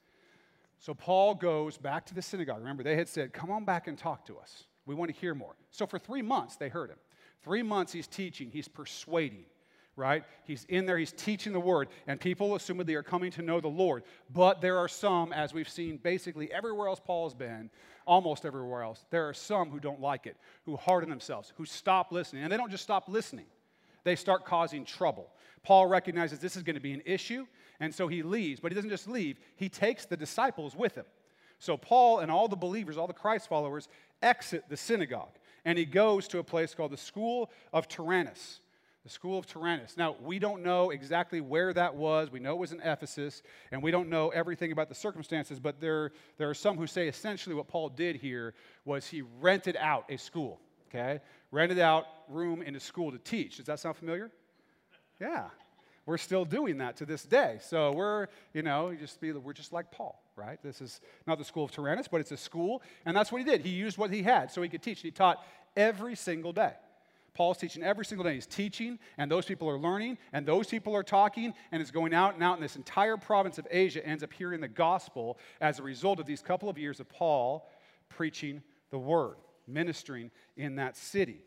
So 0.80 0.94
Paul 0.94 1.36
goes 1.36 1.78
back 1.78 2.06
to 2.08 2.14
the 2.14 2.22
synagogue. 2.22 2.60
Remember, 2.60 2.84
they 2.84 2.98
had 2.98 3.08
said, 3.08 3.32
Come 3.32 3.50
on 3.50 3.64
back 3.64 3.88
and 3.88 3.98
talk 3.98 4.26
to 4.26 4.38
us. 4.38 4.66
We 4.86 4.94
want 4.94 5.14
to 5.14 5.20
hear 5.20 5.34
more. 5.34 5.56
So 5.72 5.88
for 5.88 5.98
three 5.98 6.22
months, 6.22 6.58
they 6.58 6.70
heard 6.70 6.90
him. 6.90 6.98
Three 7.46 7.62
months 7.62 7.94
he's 7.94 8.08
teaching, 8.08 8.50
he's 8.52 8.68
persuading, 8.68 9.46
right? 9.96 10.24
He's 10.46 10.66
in 10.68 10.88
there, 10.88 10.98
he's 10.98 11.12
teaching 11.12 11.54
the 11.54 11.60
word, 11.60 11.90
and 12.08 12.20
people 12.20 12.50
assumedly 12.50 12.96
are 12.96 13.04
coming 13.04 13.30
to 13.34 13.44
know 13.44 13.62
the 13.62 13.68
Lord. 13.68 14.02
But 14.34 14.62
there 14.62 14.80
are 14.80 14.88
some, 14.88 15.32
as 15.32 15.54
we've 15.54 15.70
seen 15.70 15.98
basically 15.98 16.52
everywhere 16.52 16.88
else 16.88 17.00
Paul 17.00 17.28
has 17.28 17.36
been, 17.36 17.70
almost 18.08 18.46
everywhere 18.46 18.82
else, 18.82 19.06
there 19.12 19.30
are 19.30 19.34
some 19.34 19.70
who 19.70 19.80
don't 19.80 20.02
like 20.02 20.26
it, 20.26 20.38
who 20.66 20.76
harden 20.76 21.08
themselves, 21.08 21.54
who 21.56 21.66
stop 21.66 22.12
listening. 22.12 22.42
And 22.42 22.52
they 22.52 22.58
don't 22.58 22.72
just 22.72 22.84
stop 22.84 23.08
listening, 23.08 23.46
they 24.04 24.16
start 24.16 24.44
causing 24.44 24.84
trouble. 24.84 25.30
Paul 25.62 25.86
recognizes 25.86 26.40
this 26.40 26.56
is 26.56 26.64
going 26.64 26.76
to 26.76 26.82
be 26.82 26.94
an 26.94 27.04
issue, 27.06 27.46
and 27.80 27.94
so 27.94 28.08
he 28.08 28.24
leaves. 28.24 28.60
But 28.60 28.72
he 28.72 28.76
doesn't 28.76 28.90
just 28.90 29.08
leave, 29.08 29.38
he 29.56 29.70
takes 29.70 30.08
the 30.08 30.18
disciples 30.18 30.76
with 30.76 30.96
him. 30.96 31.06
So 31.60 31.78
Paul 31.78 32.20
and 32.20 32.32
all 32.32 32.48
the 32.48 32.56
believers, 32.56 32.98
all 32.98 33.08
the 33.08 33.14
Christ 33.14 33.48
followers, 33.48 33.88
exit 34.24 34.66
the 34.68 34.78
synagogue 34.78 35.38
and 35.66 35.78
he 35.78 35.86
goes 35.86 36.28
to 36.30 36.40
a 36.40 36.44
place 36.44 36.74
called 36.76 36.92
the 36.92 36.98
School 36.98 37.52
of 37.74 37.88
Tyrannus. 37.88 38.62
The 39.04 39.10
School 39.10 39.38
of 39.38 39.46
Tyrannus. 39.46 39.98
Now, 39.98 40.16
we 40.22 40.40
don't 40.40 40.64
know 40.64 40.92
exactly 40.92 41.42
where 41.42 41.74
that 41.74 41.96
was. 41.96 42.32
We 42.32 42.40
know 42.40 42.54
it 42.54 42.60
was 42.60 42.72
in 42.72 42.82
Ephesus, 42.82 43.44
and 43.72 43.84
we 43.84 43.92
don't 43.92 44.10
know 44.10 44.30
everything 44.30 44.72
about 44.72 44.90
the 44.90 44.96
circumstances, 44.96 45.60
but 45.60 45.82
there, 45.82 46.12
there 46.38 46.50
are 46.50 46.56
some 46.56 46.78
who 46.78 46.88
say 46.88 47.08
essentially 47.08 47.56
what 47.56 47.68
Paul 47.68 47.90
did 47.90 48.16
here 48.16 48.54
was 48.84 49.06
he 49.06 49.24
rented 49.40 49.76
out 49.78 50.06
a 50.10 50.18
school, 50.18 50.60
okay? 50.90 51.20
Rented 51.52 51.80
out 51.80 52.06
room 52.30 52.62
in 52.62 52.76
a 52.76 52.80
school 52.80 53.12
to 53.12 53.20
teach. 53.20 53.58
Does 53.58 53.66
that 53.66 53.80
sound 53.80 53.96
familiar? 53.96 54.32
Yeah. 55.20 55.50
We're 56.08 56.18
still 56.18 56.46
doing 56.46 56.78
that 56.80 56.98
to 56.98 57.06
this 57.06 57.24
day. 57.24 57.58
So 57.62 57.92
we're, 57.92 58.28
you 58.54 58.62
know, 58.62 58.94
just 58.94 59.20
be, 59.20 59.32
we're 59.32 59.54
just 59.54 59.74
like 59.74 59.92
Paul 59.92 60.25
right? 60.36 60.62
This 60.62 60.82
is 60.82 61.00
not 61.26 61.38
the 61.38 61.46
school 61.46 61.64
of 61.64 61.72
Tyrannus, 61.72 62.08
but 62.08 62.22
it's 62.22 62.32
a 62.32 62.38
school, 62.38 62.82
and 63.06 63.16
that's 63.16 63.32
what 63.32 63.40
he 63.40 63.46
did. 63.46 63.62
He 63.62 63.70
used 63.70 63.98
what 63.98 64.12
he 64.12 64.24
had 64.24 64.52
so 64.52 64.62
he 64.62 64.70
could 64.70 64.82
teach. 64.82 65.02
He 65.02 65.12
taught 65.12 65.44
every 65.76 66.16
single 66.16 66.54
day. 66.54 66.74
Paul's 67.34 67.58
teaching 67.58 67.84
every 67.84 68.06
single 68.06 68.24
day. 68.24 68.34
He's 68.36 68.48
teaching, 68.48 68.98
and 69.18 69.30
those 69.30 69.46
people 69.46 69.70
are 69.70 69.78
learning, 69.78 70.18
and 70.32 70.46
those 70.46 70.68
people 70.68 70.96
are 70.96 71.04
talking, 71.04 71.54
and 71.72 71.82
it's 71.82 71.92
going 71.92 72.14
out 72.14 72.34
and 72.34 72.44
out. 72.44 72.56
And 72.56 72.64
this 72.64 72.78
entire 72.78 73.18
province 73.18 73.58
of 73.58 73.68
Asia 73.70 74.06
ends 74.06 74.24
up 74.24 74.32
hearing 74.32 74.62
the 74.62 74.70
gospel 74.70 75.38
as 75.60 75.80
a 75.80 75.84
result 75.84 76.20
of 76.20 76.26
these 76.26 76.42
couple 76.42 76.70
of 76.70 76.78
years 76.78 77.00
of 77.00 77.10
Paul 77.10 77.70
preaching 78.08 78.64
the 78.90 78.98
word, 78.98 79.36
ministering 79.68 80.32
in 80.56 80.78
that 80.78 80.96
city. 80.96 81.42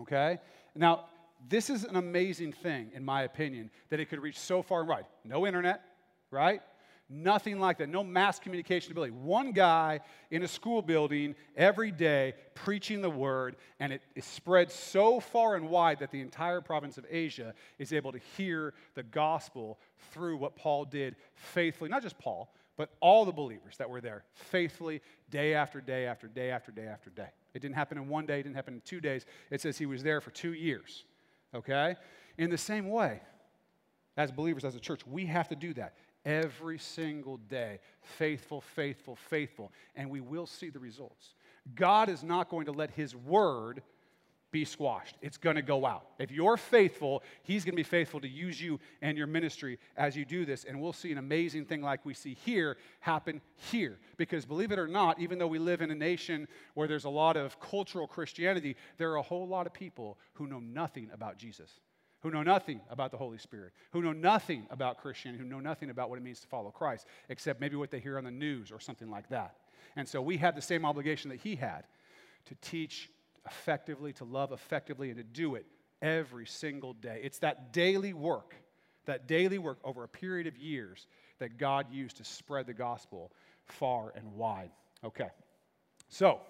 Okay? 0.00 0.38
Now, 0.74 1.04
this 1.46 1.68
is 1.68 1.84
an 1.84 1.96
amazing 1.96 2.52
thing, 2.54 2.90
in 2.94 3.04
my 3.04 3.22
opinion, 3.24 3.70
that 3.90 4.00
it 4.00 4.06
could 4.06 4.20
reach 4.20 4.38
so 4.38 4.62
far 4.62 4.80
and 4.80 4.88
wide. 4.88 5.04
No 5.24 5.46
internet, 5.46 5.82
right? 6.30 6.62
Nothing 7.08 7.60
like 7.60 7.78
that. 7.78 7.88
No 7.88 8.02
mass 8.02 8.40
communication 8.40 8.90
ability. 8.90 9.12
One 9.12 9.52
guy 9.52 10.00
in 10.32 10.42
a 10.42 10.48
school 10.48 10.82
building 10.82 11.36
every 11.56 11.92
day 11.92 12.34
preaching 12.54 13.00
the 13.00 13.10
word, 13.10 13.56
and 13.78 13.92
it 13.92 14.02
is 14.16 14.24
spread 14.24 14.72
so 14.72 15.20
far 15.20 15.54
and 15.54 15.68
wide 15.68 16.00
that 16.00 16.10
the 16.10 16.20
entire 16.20 16.60
province 16.60 16.98
of 16.98 17.06
Asia 17.08 17.54
is 17.78 17.92
able 17.92 18.10
to 18.10 18.18
hear 18.36 18.74
the 18.94 19.04
gospel 19.04 19.78
through 20.10 20.36
what 20.36 20.56
Paul 20.56 20.84
did 20.84 21.14
faithfully. 21.34 21.90
Not 21.90 22.02
just 22.02 22.18
Paul, 22.18 22.52
but 22.76 22.90
all 23.00 23.24
the 23.24 23.32
believers 23.32 23.76
that 23.78 23.88
were 23.88 24.00
there 24.00 24.24
faithfully 24.32 25.00
day 25.30 25.54
after 25.54 25.80
day 25.80 26.06
after 26.06 26.26
day 26.26 26.50
after 26.50 26.72
day 26.72 26.86
after 26.86 27.10
day. 27.10 27.28
It 27.54 27.62
didn't 27.62 27.76
happen 27.76 27.98
in 27.98 28.08
one 28.08 28.26
day, 28.26 28.40
it 28.40 28.42
didn't 28.42 28.56
happen 28.56 28.74
in 28.74 28.80
two 28.80 29.00
days. 29.00 29.26
It 29.50 29.60
says 29.60 29.78
he 29.78 29.86
was 29.86 30.02
there 30.02 30.20
for 30.20 30.30
two 30.30 30.54
years. 30.54 31.04
Okay? 31.54 31.94
In 32.36 32.50
the 32.50 32.58
same 32.58 32.90
way, 32.90 33.20
as 34.16 34.32
believers, 34.32 34.64
as 34.64 34.74
a 34.74 34.80
church, 34.80 35.06
we 35.06 35.26
have 35.26 35.48
to 35.48 35.56
do 35.56 35.72
that 35.74 35.94
every 36.26 36.78
single 36.78 37.36
day. 37.36 37.78
Faithful, 38.02 38.60
faithful, 38.60 39.16
faithful. 39.16 39.72
And 39.94 40.10
we 40.10 40.20
will 40.20 40.46
see 40.46 40.68
the 40.68 40.80
results. 40.80 41.34
God 41.74 42.08
is 42.08 42.22
not 42.22 42.50
going 42.50 42.66
to 42.66 42.72
let 42.72 42.90
His 42.90 43.14
word 43.14 43.82
be 44.52 44.64
squashed. 44.64 45.16
It's 45.22 45.36
going 45.36 45.56
to 45.56 45.62
go 45.62 45.84
out. 45.84 46.06
If 46.18 46.30
you're 46.30 46.56
faithful, 46.56 47.22
He's 47.42 47.64
going 47.64 47.72
to 47.72 47.76
be 47.76 47.82
faithful 47.82 48.20
to 48.20 48.28
use 48.28 48.60
you 48.60 48.80
and 49.02 49.16
your 49.16 49.26
ministry 49.26 49.78
as 49.96 50.16
you 50.16 50.24
do 50.24 50.44
this. 50.44 50.64
And 50.64 50.80
we'll 50.80 50.92
see 50.92 51.12
an 51.12 51.18
amazing 51.18 51.64
thing 51.66 51.82
like 51.82 52.04
we 52.04 52.14
see 52.14 52.36
here 52.44 52.76
happen 53.00 53.40
here. 53.54 53.98
Because 54.16 54.44
believe 54.44 54.72
it 54.72 54.78
or 54.78 54.88
not, 54.88 55.20
even 55.20 55.38
though 55.38 55.46
we 55.46 55.58
live 55.58 55.80
in 55.80 55.90
a 55.90 55.94
nation 55.94 56.48
where 56.74 56.88
there's 56.88 57.04
a 57.04 57.10
lot 57.10 57.36
of 57.36 57.58
cultural 57.60 58.06
Christianity, 58.06 58.76
there 58.98 59.10
are 59.12 59.16
a 59.16 59.22
whole 59.22 59.46
lot 59.46 59.66
of 59.66 59.72
people 59.72 60.18
who 60.34 60.46
know 60.46 60.60
nothing 60.60 61.10
about 61.12 61.38
Jesus 61.38 61.80
who 62.20 62.30
know 62.30 62.42
nothing 62.42 62.80
about 62.90 63.10
the 63.10 63.16
Holy 63.16 63.38
Spirit, 63.38 63.72
who 63.92 64.02
know 64.02 64.12
nothing 64.12 64.66
about 64.70 64.98
Christianity, 64.98 65.42
who 65.42 65.48
know 65.48 65.60
nothing 65.60 65.90
about 65.90 66.10
what 66.10 66.18
it 66.18 66.22
means 66.22 66.40
to 66.40 66.46
follow 66.46 66.70
Christ, 66.70 67.06
except 67.28 67.60
maybe 67.60 67.76
what 67.76 67.90
they 67.90 68.00
hear 68.00 68.18
on 68.18 68.24
the 68.24 68.30
news 68.30 68.72
or 68.72 68.80
something 68.80 69.10
like 69.10 69.28
that. 69.28 69.56
And 69.96 70.08
so 70.08 70.20
we 70.20 70.36
have 70.38 70.54
the 70.54 70.62
same 70.62 70.84
obligation 70.84 71.30
that 71.30 71.40
he 71.40 71.56
had 71.56 71.84
to 72.46 72.54
teach 72.56 73.10
effectively, 73.46 74.12
to 74.14 74.24
love 74.24 74.52
effectively, 74.52 75.10
and 75.10 75.18
to 75.18 75.24
do 75.24 75.54
it 75.54 75.66
every 76.02 76.46
single 76.46 76.92
day. 76.94 77.20
It's 77.22 77.38
that 77.38 77.72
daily 77.72 78.12
work, 78.12 78.54
that 79.06 79.26
daily 79.26 79.58
work 79.58 79.78
over 79.84 80.04
a 80.04 80.08
period 80.08 80.46
of 80.46 80.56
years 80.56 81.06
that 81.38 81.58
God 81.58 81.92
used 81.92 82.16
to 82.16 82.24
spread 82.24 82.66
the 82.66 82.74
gospel 82.74 83.30
far 83.64 84.12
and 84.16 84.34
wide. 84.34 84.70
Okay. 85.04 85.28
So, 86.08 86.40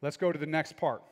Let's 0.00 0.16
go 0.16 0.30
to 0.30 0.38
the 0.38 0.46
next 0.46 0.76
part. 0.76 1.02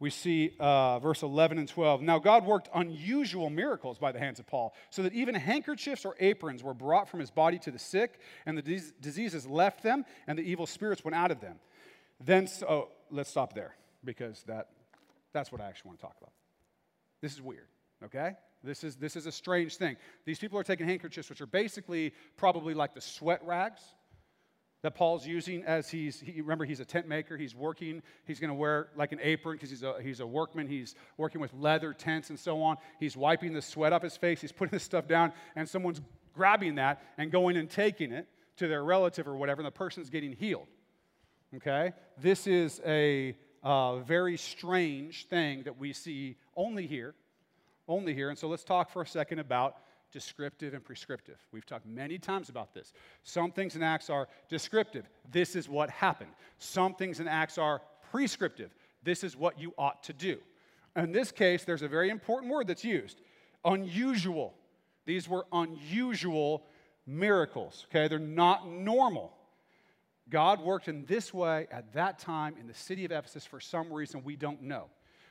We 0.00 0.08
see 0.08 0.52
uh, 0.58 0.98
verse 0.98 1.22
11 1.22 1.58
and 1.58 1.68
12. 1.68 2.00
Now, 2.00 2.18
God 2.18 2.46
worked 2.46 2.70
unusual 2.74 3.50
miracles 3.50 3.98
by 3.98 4.12
the 4.12 4.18
hands 4.18 4.40
of 4.40 4.46
Paul, 4.46 4.74
so 4.88 5.02
that 5.02 5.12
even 5.12 5.34
handkerchiefs 5.34 6.06
or 6.06 6.16
aprons 6.18 6.62
were 6.62 6.72
brought 6.72 7.06
from 7.06 7.20
his 7.20 7.30
body 7.30 7.58
to 7.60 7.70
the 7.70 7.78
sick, 7.78 8.18
and 8.46 8.56
the 8.56 8.62
dis- 8.62 8.92
diseases 9.02 9.46
left 9.46 9.82
them, 9.82 10.06
and 10.26 10.38
the 10.38 10.42
evil 10.42 10.66
spirits 10.66 11.04
went 11.04 11.14
out 11.14 11.30
of 11.30 11.40
them. 11.40 11.56
Then, 12.18 12.46
so, 12.46 12.66
oh, 12.66 12.88
let's 13.10 13.28
stop 13.28 13.52
there, 13.52 13.76
because 14.02 14.42
that, 14.46 14.68
that's 15.34 15.52
what 15.52 15.60
I 15.60 15.66
actually 15.66 15.90
want 15.90 16.00
to 16.00 16.06
talk 16.06 16.16
about. 16.18 16.32
This 17.20 17.34
is 17.34 17.42
weird, 17.42 17.68
okay? 18.02 18.32
This 18.64 18.84
is, 18.84 18.96
this 18.96 19.16
is 19.16 19.26
a 19.26 19.32
strange 19.32 19.76
thing. 19.76 19.96
These 20.24 20.38
people 20.38 20.58
are 20.58 20.64
taking 20.64 20.86
handkerchiefs, 20.86 21.28
which 21.28 21.42
are 21.42 21.46
basically 21.46 22.14
probably 22.38 22.72
like 22.72 22.94
the 22.94 23.02
sweat 23.02 23.42
rags 23.44 23.80
that 24.82 24.94
Paul's 24.94 25.26
using 25.26 25.62
as 25.64 25.90
he's, 25.90 26.20
he, 26.20 26.40
remember, 26.40 26.64
he's 26.64 26.80
a 26.80 26.84
tent 26.84 27.06
maker. 27.06 27.36
He's 27.36 27.54
working. 27.54 28.02
He's 28.26 28.40
going 28.40 28.48
to 28.48 28.54
wear 28.54 28.88
like 28.96 29.12
an 29.12 29.18
apron 29.22 29.56
because 29.56 29.70
he's 29.70 29.82
a, 29.82 29.96
he's 30.02 30.20
a 30.20 30.26
workman. 30.26 30.66
He's 30.66 30.94
working 31.16 31.40
with 31.40 31.52
leather 31.54 31.92
tents 31.92 32.30
and 32.30 32.38
so 32.38 32.62
on. 32.62 32.76
He's 32.98 33.16
wiping 33.16 33.52
the 33.52 33.62
sweat 33.62 33.92
off 33.92 34.02
his 34.02 34.16
face. 34.16 34.40
He's 34.40 34.52
putting 34.52 34.72
this 34.72 34.82
stuff 34.82 35.06
down, 35.06 35.32
and 35.54 35.68
someone's 35.68 36.00
grabbing 36.34 36.76
that 36.76 37.02
and 37.18 37.30
going 37.30 37.56
and 37.56 37.68
taking 37.68 38.12
it 38.12 38.26
to 38.56 38.68
their 38.68 38.84
relative 38.84 39.26
or 39.26 39.36
whatever, 39.36 39.60
and 39.60 39.66
the 39.66 39.70
person's 39.70 40.10
getting 40.10 40.32
healed. 40.32 40.68
Okay? 41.56 41.92
This 42.18 42.46
is 42.46 42.80
a 42.86 43.36
uh, 43.62 43.98
very 43.98 44.36
strange 44.36 45.26
thing 45.26 45.64
that 45.64 45.78
we 45.78 45.92
see 45.92 46.36
only 46.56 46.86
here. 46.86 47.14
Only 47.88 48.14
here. 48.14 48.30
And 48.30 48.38
so 48.38 48.48
let's 48.48 48.64
talk 48.64 48.90
for 48.90 49.02
a 49.02 49.06
second 49.06 49.40
about 49.40 49.76
descriptive 50.12 50.74
and 50.74 50.84
prescriptive. 50.84 51.36
We've 51.52 51.66
talked 51.66 51.86
many 51.86 52.18
times 52.18 52.48
about 52.48 52.74
this. 52.74 52.92
Some 53.22 53.52
things 53.52 53.76
in 53.76 53.82
Acts 53.82 54.10
are 54.10 54.28
descriptive. 54.48 55.08
This 55.30 55.56
is 55.56 55.68
what 55.68 55.90
happened. 55.90 56.30
Some 56.58 56.94
things 56.94 57.20
in 57.20 57.28
Acts 57.28 57.58
are 57.58 57.80
prescriptive. 58.10 58.74
This 59.02 59.24
is 59.24 59.36
what 59.36 59.58
you 59.58 59.72
ought 59.78 60.02
to 60.04 60.12
do. 60.12 60.38
In 60.96 61.12
this 61.12 61.32
case, 61.32 61.64
there's 61.64 61.82
a 61.82 61.88
very 61.88 62.10
important 62.10 62.52
word 62.52 62.66
that's 62.66 62.84
used 62.84 63.20
unusual. 63.64 64.54
These 65.04 65.28
were 65.28 65.44
unusual 65.52 66.64
miracles, 67.06 67.86
okay? 67.90 68.08
They're 68.08 68.18
not 68.18 68.68
normal. 68.68 69.32
God 70.30 70.62
worked 70.62 70.88
in 70.88 71.04
this 71.06 71.34
way 71.34 71.66
at 71.70 71.92
that 71.94 72.18
time 72.18 72.54
in 72.58 72.66
the 72.66 72.74
city 72.74 73.04
of 73.04 73.12
Ephesus 73.12 73.44
for 73.44 73.60
some 73.60 73.92
reason 73.92 74.22
we 74.24 74.36
don't 74.36 74.62
know. 74.62 74.86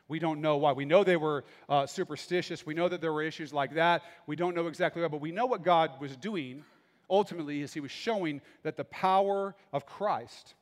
We 0.09 0.19
don't 0.19 0.41
know 0.41 0.57
why. 0.57 0.73
We 0.73 0.85
know 0.85 1.05
they 1.05 1.15
were 1.15 1.45
uh, 1.69 1.85
superstitious. 1.85 2.65
We 2.65 2.73
know 2.73 2.89
that 2.89 2.99
there 2.99 3.13
were 3.13 3.21
issues 3.21 3.53
like 3.53 3.75
that. 3.75 4.01
We 4.27 4.35
don't 4.35 4.55
know 4.55 4.67
exactly 4.67 5.01
why, 5.01 5.07
but 5.07 5.21
we 5.21 5.31
know 5.31 5.45
what 5.45 5.63
God 5.63 6.01
was 6.01 6.17
doing 6.17 6.65
ultimately 7.09 7.61
is 7.61 7.73
He 7.73 7.79
was 7.79 7.91
showing 7.91 8.41
that 8.63 8.75
the 8.75 8.83
power 8.83 9.55
of 9.71 9.85
Christ 9.85 10.55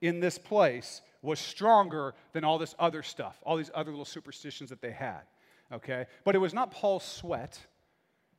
in 0.00 0.20
this 0.20 0.38
place 0.38 1.00
was 1.22 1.40
stronger 1.40 2.14
than 2.32 2.44
all 2.44 2.58
this 2.58 2.74
other 2.78 3.02
stuff, 3.02 3.38
all 3.42 3.56
these 3.56 3.70
other 3.74 3.90
little 3.90 4.04
superstitions 4.04 4.70
that 4.70 4.80
they 4.80 4.92
had. 4.92 5.22
Okay? 5.72 6.06
But 6.24 6.34
it 6.34 6.38
was 6.38 6.54
not 6.54 6.70
Paul's 6.70 7.04
sweat 7.04 7.58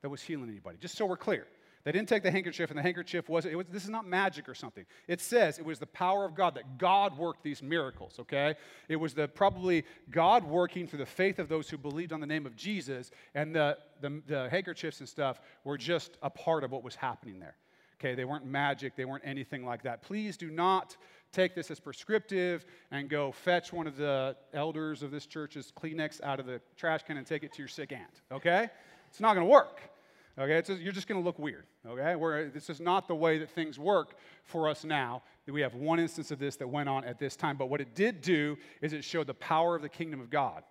that 0.02 0.10
was 0.10 0.22
healing 0.22 0.50
anybody, 0.50 0.78
just 0.80 0.96
so 0.96 1.06
we're 1.06 1.18
clear. 1.18 1.46
They 1.84 1.92
didn't 1.92 2.10
take 2.10 2.24
the 2.24 2.32
handkerchief, 2.32 2.70
and 2.70 2.78
the 2.78 2.84
handkerchief 2.84 3.28
was, 3.28 3.46
it 3.46 3.56
was 3.56 3.66
this 3.70 3.84
is 3.84 3.90
not 3.90 4.06
magic 4.06 4.48
or 4.48 4.54
something. 4.54 4.86
It 5.08 5.20
says 5.20 5.58
it 5.58 5.66
was 5.66 5.80
the 5.80 5.88
power 5.88 6.26
of 6.26 6.36
God 6.36 6.56
that 6.56 6.78
God 6.78 7.18
worked 7.18 7.44
these 7.44 7.64
miracles, 7.64 8.18
okay? 8.20 8.56
It 8.88 8.98
was 8.98 9.14
the 9.14 9.28
probably 9.28 9.84
God 10.12 10.44
working 10.44 10.88
through 10.88 11.00
the 11.00 11.06
faith 11.06 11.40
of 11.40 11.50
those 11.50 11.70
who 11.70 11.78
believed 11.78 12.14
on 12.14 12.20
the 12.20 12.28
name 12.28 12.46
of 12.46 12.56
Jesus, 12.56 13.12
and 13.34 13.56
the, 13.56 13.78
the, 14.02 14.22
the 14.28 14.50
handkerchiefs 14.50 15.00
and 15.00 15.10
stuff 15.10 15.42
were 15.64 15.78
just 15.78 16.18
a 16.22 16.30
part 16.30 16.64
of 16.64 16.72
what 16.72 16.84
was 16.84 16.96
happening 16.96 17.40
there. 17.40 17.56
Okay, 18.00 18.16
they 18.16 18.26
weren't 18.26 18.46
magic, 18.46 18.96
they 18.96 19.06
weren't 19.06 19.24
anything 19.26 19.64
like 19.64 19.84
that. 19.84 20.02
Please 20.02 20.36
do 20.38 20.50
not 20.50 20.98
take 21.32 21.56
this 21.56 21.72
as 21.72 21.80
prescriptive 21.80 22.66
and 22.92 23.10
go 23.10 23.32
fetch 23.32 23.72
one 23.72 23.88
of 23.88 23.96
the 23.96 24.36
elders 24.54 25.04
of 25.04 25.12
this 25.12 25.26
church's 25.26 25.72
Kleenex 25.72 26.22
out 26.24 26.40
of 26.40 26.46
the 26.46 26.62
trash 26.76 27.04
can 27.04 27.18
and 27.18 27.26
take 27.26 27.44
it 27.44 27.54
to 27.54 27.60
your 27.60 27.68
sick 27.68 27.92
aunt, 27.92 28.22
okay? 28.32 28.70
It's 29.10 29.20
not 29.20 29.34
gonna 29.34 29.46
work. 29.46 29.82
Okay, 30.40 30.62
just, 30.66 30.82
you're 30.82 30.94
just 30.94 31.08
going 31.08 31.22
to 31.22 31.26
look 31.26 31.40
weird. 31.40 31.66
Okay, 31.86 32.50
this 32.54 32.70
is 32.70 32.80
not 32.80 33.08
the 33.08 33.16
way 33.16 33.38
that 33.40 33.50
things 33.50 33.78
work 33.78 34.16
for 34.44 34.70
us 34.70 34.84
now. 34.84 35.24
We 35.48 35.62
have 35.62 35.76
one 35.76 36.00
instance 36.00 36.32
of 36.32 36.40
this 36.40 36.56
that 36.58 36.68
went 36.68 36.88
on 36.88 37.04
at 37.04 37.20
this 37.20 37.36
time, 37.36 37.58
but 37.58 37.70
what 37.70 37.82
it 37.82 37.96
did 37.96 38.22
do 38.22 38.58
is 38.82 38.94
it 38.94 39.04
showed 39.04 39.28
the 39.28 39.34
power 39.34 39.76
of 39.76 39.82
the 39.82 39.90
kingdom 39.90 40.22
of 40.22 40.30
God 40.30 40.64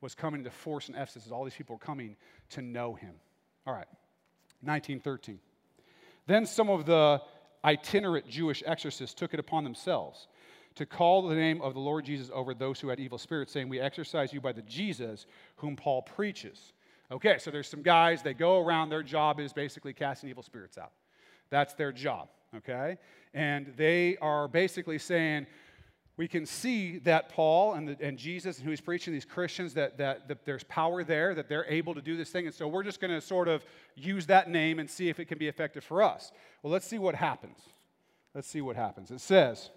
was 0.00 0.14
coming 0.14 0.44
to 0.44 0.50
force 0.50 0.88
in 0.88 0.94
Ephesus 0.94 1.30
all 1.30 1.44
these 1.44 1.54
people 1.54 1.76
were 1.76 1.84
coming 1.84 2.16
to 2.50 2.62
know 2.62 2.94
Him. 2.94 3.14
All 3.66 3.74
right, 3.74 3.88
1913. 4.62 5.38
Then 6.26 6.46
some 6.46 6.70
of 6.70 6.86
the 6.86 7.20
itinerant 7.64 8.28
Jewish 8.28 8.62
exorcists 8.64 9.14
took 9.14 9.34
it 9.34 9.40
upon 9.40 9.64
themselves 9.64 10.28
to 10.76 10.86
call 10.86 11.28
the 11.28 11.34
name 11.34 11.60
of 11.60 11.74
the 11.74 11.80
Lord 11.80 12.04
Jesus 12.04 12.30
over 12.32 12.54
those 12.54 12.80
who 12.80 12.88
had 12.88 13.00
evil 13.00 13.18
spirits, 13.18 13.52
saying, 13.52 13.68
We 13.68 13.80
exorcise 13.80 14.32
you 14.32 14.40
by 14.40 14.52
the 14.52 14.62
Jesus 14.62 15.26
whom 15.56 15.76
Paul 15.76 16.02
preaches. 16.02 16.72
Okay, 17.12 17.38
so 17.38 17.50
there's 17.50 17.68
some 17.68 17.82
guys, 17.82 18.22
they 18.22 18.34
go 18.34 18.64
around, 18.64 18.88
their 18.88 19.02
job 19.02 19.40
is 19.40 19.52
basically 19.52 19.92
casting 19.92 20.30
evil 20.30 20.42
spirits 20.42 20.78
out. 20.78 20.92
That's 21.50 21.74
their 21.74 21.90
job, 21.90 22.28
okay? 22.56 22.98
And 23.34 23.72
they 23.76 24.16
are 24.18 24.46
basically 24.46 24.98
saying, 24.98 25.46
we 26.16 26.28
can 26.28 26.46
see 26.46 26.98
that 26.98 27.30
Paul 27.30 27.74
and, 27.74 27.88
the, 27.88 27.96
and 28.00 28.18
Jesus 28.18 28.58
and 28.58 28.64
who 28.64 28.70
he's 28.70 28.80
preaching, 28.80 29.12
these 29.12 29.24
Christians, 29.24 29.74
that, 29.74 29.98
that, 29.98 30.28
that 30.28 30.44
there's 30.44 30.62
power 30.64 31.02
there, 31.02 31.34
that 31.34 31.48
they're 31.48 31.64
able 31.64 31.94
to 31.94 32.02
do 32.02 32.16
this 32.16 32.30
thing. 32.30 32.46
And 32.46 32.54
so 32.54 32.68
we're 32.68 32.82
just 32.82 33.00
going 33.00 33.12
to 33.12 33.20
sort 33.20 33.48
of 33.48 33.64
use 33.96 34.26
that 34.26 34.50
name 34.50 34.78
and 34.78 34.88
see 34.88 35.08
if 35.08 35.18
it 35.18 35.24
can 35.24 35.38
be 35.38 35.48
effective 35.48 35.82
for 35.82 36.02
us. 36.02 36.30
Well, 36.62 36.72
let's 36.72 36.86
see 36.86 36.98
what 36.98 37.14
happens. 37.14 37.58
Let's 38.34 38.48
see 38.48 38.60
what 38.60 38.76
happens. 38.76 39.10
It 39.10 39.20
says, 39.20 39.70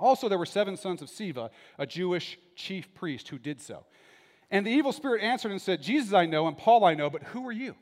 also 0.00 0.28
there 0.28 0.38
were 0.38 0.46
seven 0.46 0.76
sons 0.76 1.02
of 1.02 1.08
Sceva, 1.08 1.50
a 1.78 1.86
Jewish 1.86 2.38
chief 2.56 2.94
priest, 2.94 3.28
who 3.28 3.38
did 3.38 3.60
so. 3.60 3.84
And 4.50 4.66
the 4.66 4.70
evil 4.70 4.92
spirit 4.92 5.22
answered 5.22 5.52
and 5.52 5.60
said, 5.60 5.82
Jesus 5.82 6.12
I 6.12 6.26
know, 6.26 6.46
and 6.48 6.56
Paul 6.56 6.84
I 6.84 6.94
know, 6.94 7.10
but 7.10 7.22
who 7.22 7.46
are 7.46 7.52
you? 7.52 7.74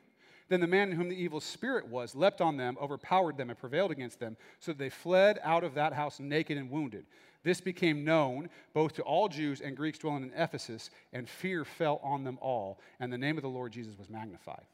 Then 0.48 0.60
the 0.60 0.66
man 0.66 0.90
in 0.90 0.96
whom 0.96 1.08
the 1.08 1.20
evil 1.20 1.40
spirit 1.40 1.88
was 1.88 2.14
leapt 2.14 2.40
on 2.40 2.56
them, 2.56 2.76
overpowered 2.80 3.36
them, 3.36 3.50
and 3.50 3.58
prevailed 3.58 3.90
against 3.90 4.20
them, 4.20 4.36
so 4.60 4.72
that 4.72 4.78
they 4.78 4.90
fled 4.90 5.40
out 5.42 5.64
of 5.64 5.74
that 5.74 5.92
house 5.92 6.20
naked 6.20 6.56
and 6.56 6.70
wounded. 6.70 7.04
This 7.42 7.60
became 7.60 8.04
known 8.04 8.48
both 8.72 8.94
to 8.94 9.02
all 9.02 9.28
Jews 9.28 9.60
and 9.60 9.76
Greeks 9.76 9.98
dwelling 9.98 10.24
in 10.24 10.32
Ephesus, 10.34 10.90
and 11.12 11.28
fear 11.28 11.64
fell 11.64 12.00
on 12.02 12.24
them 12.24 12.38
all, 12.40 12.80
and 13.00 13.12
the 13.12 13.18
name 13.18 13.36
of 13.36 13.42
the 13.42 13.48
Lord 13.48 13.72
Jesus 13.72 13.98
was 13.98 14.08
magnified. 14.08 14.64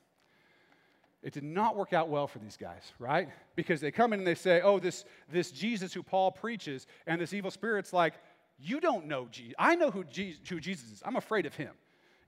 It 1.22 1.32
did 1.32 1.44
not 1.44 1.76
work 1.76 1.92
out 1.92 2.08
well 2.08 2.26
for 2.26 2.40
these 2.40 2.56
guys, 2.56 2.92
right? 2.98 3.28
Because 3.54 3.80
they 3.80 3.92
come 3.92 4.12
in 4.12 4.20
and 4.20 4.26
they 4.26 4.34
say, 4.34 4.60
Oh, 4.60 4.80
this, 4.80 5.04
this 5.30 5.52
Jesus 5.52 5.92
who 5.92 6.02
Paul 6.02 6.32
preaches, 6.32 6.86
and 7.06 7.20
this 7.20 7.32
evil 7.32 7.50
spirit's 7.50 7.92
like, 7.92 8.14
You 8.58 8.80
don't 8.80 9.06
know 9.06 9.28
Jesus. 9.30 9.54
I 9.58 9.76
know 9.76 9.90
who, 9.90 10.02
Jesus, 10.04 10.40
who 10.48 10.58
Jesus 10.58 10.90
is. 10.90 11.02
I'm 11.04 11.16
afraid 11.16 11.46
of 11.46 11.54
him. 11.54 11.74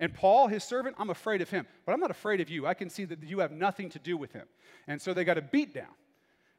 And 0.01 0.13
Paul, 0.13 0.49
his 0.49 0.65
servant, 0.65 0.97
I'm 0.99 1.11
afraid 1.11 1.41
of 1.41 1.51
him, 1.51 1.67
but 1.87 1.93
I'm 1.93 2.01
not 2.01 2.11
afraid 2.11 2.41
of 2.41 2.51
you. 2.51 2.67
I 2.67 2.75
can 2.75 2.91
see 2.91 3.05
that 3.05 3.23
you 3.23 3.39
have 3.39 3.53
nothing 3.53 3.91
to 3.91 3.99
do 3.99 4.17
with 4.17 4.33
him. 4.33 4.47
And 4.87 5.01
so 5.01 5.15
they 5.15 5.25
got 5.25 5.39
a 5.39 5.43
beat 5.43 5.73
down. 5.73 5.95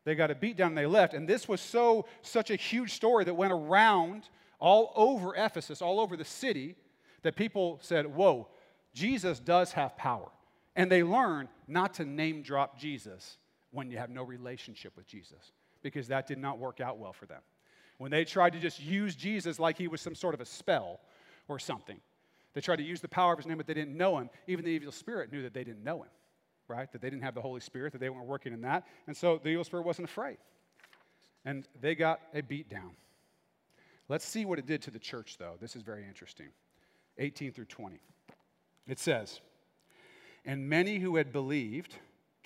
They 0.05 0.15
got 0.15 0.31
a 0.31 0.35
beat 0.35 0.55
down 0.55 0.69
and 0.69 0.77
they 0.77 0.85
left. 0.85 1.13
And 1.13 1.27
this 1.27 1.47
was 1.47 1.59
so 1.59 2.05
such 2.21 2.51
a 2.51 2.55
huge 2.55 2.93
story 2.93 3.25
that 3.25 3.33
went 3.33 3.51
around 3.51 4.29
all 4.59 4.93
over 4.95 5.35
Ephesus, 5.35 5.81
all 5.81 5.99
over 5.99 6.15
the 6.15 6.25
city, 6.25 6.75
that 7.23 7.35
people 7.35 7.79
said, 7.81 8.05
Whoa, 8.05 8.47
Jesus 8.93 9.39
does 9.39 9.73
have 9.73 9.97
power. 9.97 10.29
And 10.75 10.91
they 10.91 11.03
learned 11.03 11.49
not 11.67 11.95
to 11.95 12.05
name 12.05 12.41
drop 12.41 12.77
Jesus 12.77 13.37
when 13.71 13.89
you 13.89 13.97
have 13.97 14.09
no 14.09 14.23
relationship 14.23 14.95
with 14.95 15.07
Jesus, 15.07 15.51
because 15.81 16.07
that 16.07 16.27
did 16.27 16.37
not 16.37 16.59
work 16.59 16.79
out 16.79 16.97
well 16.97 17.13
for 17.13 17.25
them. 17.25 17.41
When 17.97 18.11
they 18.11 18.25
tried 18.25 18.53
to 18.53 18.59
just 18.59 18.81
use 18.81 19.15
Jesus 19.15 19.59
like 19.59 19.77
he 19.77 19.87
was 19.87 20.01
some 20.01 20.15
sort 20.15 20.33
of 20.33 20.41
a 20.41 20.45
spell 20.45 20.99
or 21.47 21.59
something, 21.59 21.99
they 22.55 22.61
tried 22.61 22.77
to 22.77 22.83
use 22.83 23.01
the 23.01 23.09
power 23.09 23.33
of 23.33 23.39
his 23.39 23.45
name, 23.45 23.57
but 23.57 23.67
they 23.67 23.73
didn't 23.73 23.95
know 23.95 24.17
him. 24.17 24.29
Even 24.47 24.63
the 24.63 24.71
evil 24.71 24.91
spirit 24.91 25.31
knew 25.31 25.43
that 25.43 25.53
they 25.53 25.65
didn't 25.65 25.83
know 25.83 26.01
him, 26.01 26.09
right? 26.69 26.89
That 26.91 27.01
they 27.01 27.09
didn't 27.09 27.23
have 27.23 27.35
the 27.35 27.41
Holy 27.41 27.59
Spirit, 27.59 27.91
that 27.91 27.99
they 27.99 28.09
weren't 28.09 28.25
working 28.25 28.53
in 28.53 28.61
that. 28.61 28.87
And 29.07 29.15
so 29.15 29.39
the 29.43 29.49
evil 29.49 29.65
spirit 29.65 29.85
wasn't 29.85 30.07
afraid. 30.07 30.37
And 31.43 31.67
they 31.79 31.95
got 31.95 32.21
a 32.33 32.41
beat 32.41 32.69
down. 32.69 32.91
Let's 34.07 34.25
see 34.25 34.45
what 34.45 34.57
it 34.57 34.65
did 34.65 34.81
to 34.83 34.91
the 34.91 34.99
church, 34.99 35.37
though. 35.37 35.55
This 35.59 35.75
is 35.75 35.81
very 35.81 36.07
interesting. 36.07 36.47
18 37.17 37.51
through 37.51 37.65
20. 37.65 37.99
It 38.87 38.99
says, 38.99 39.41
And 40.45 40.69
many 40.69 40.99
who 40.99 41.17
had 41.17 41.33
believed 41.33 41.95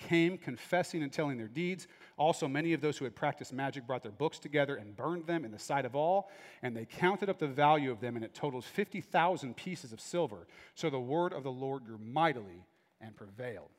came 0.08 0.36
confessing 0.38 1.02
and 1.02 1.12
telling 1.12 1.36
their 1.36 1.48
deeds. 1.48 1.86
Also, 2.16 2.48
many 2.48 2.72
of 2.72 2.80
those 2.80 2.98
who 2.98 3.04
had 3.04 3.14
practiced 3.14 3.52
magic 3.52 3.86
brought 3.86 4.02
their 4.02 4.12
books 4.12 4.38
together 4.38 4.76
and 4.76 4.96
burned 4.96 5.26
them 5.26 5.44
in 5.44 5.50
the 5.50 5.58
sight 5.58 5.84
of 5.84 5.94
all, 5.94 6.30
and 6.62 6.76
they 6.76 6.84
counted 6.84 7.28
up 7.28 7.38
the 7.38 7.46
value 7.46 7.90
of 7.90 8.00
them, 8.00 8.16
and 8.16 8.24
it 8.24 8.34
totaled 8.34 8.64
50,000 8.64 9.56
pieces 9.56 9.92
of 9.92 10.00
silver. 10.00 10.46
So 10.74 10.90
the 10.90 11.00
word 11.00 11.32
of 11.32 11.44
the 11.44 11.52
Lord 11.52 11.84
grew 11.84 11.98
mightily 11.98 12.66
and 13.00 13.14
prevailed. 13.16 13.70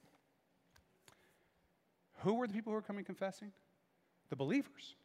Who 2.20 2.36
were 2.36 2.48
the 2.48 2.54
people 2.54 2.72
who 2.72 2.76
were 2.76 2.82
coming 2.82 3.04
confessing? 3.04 3.52
The 4.30 4.36
believers. 4.36 4.96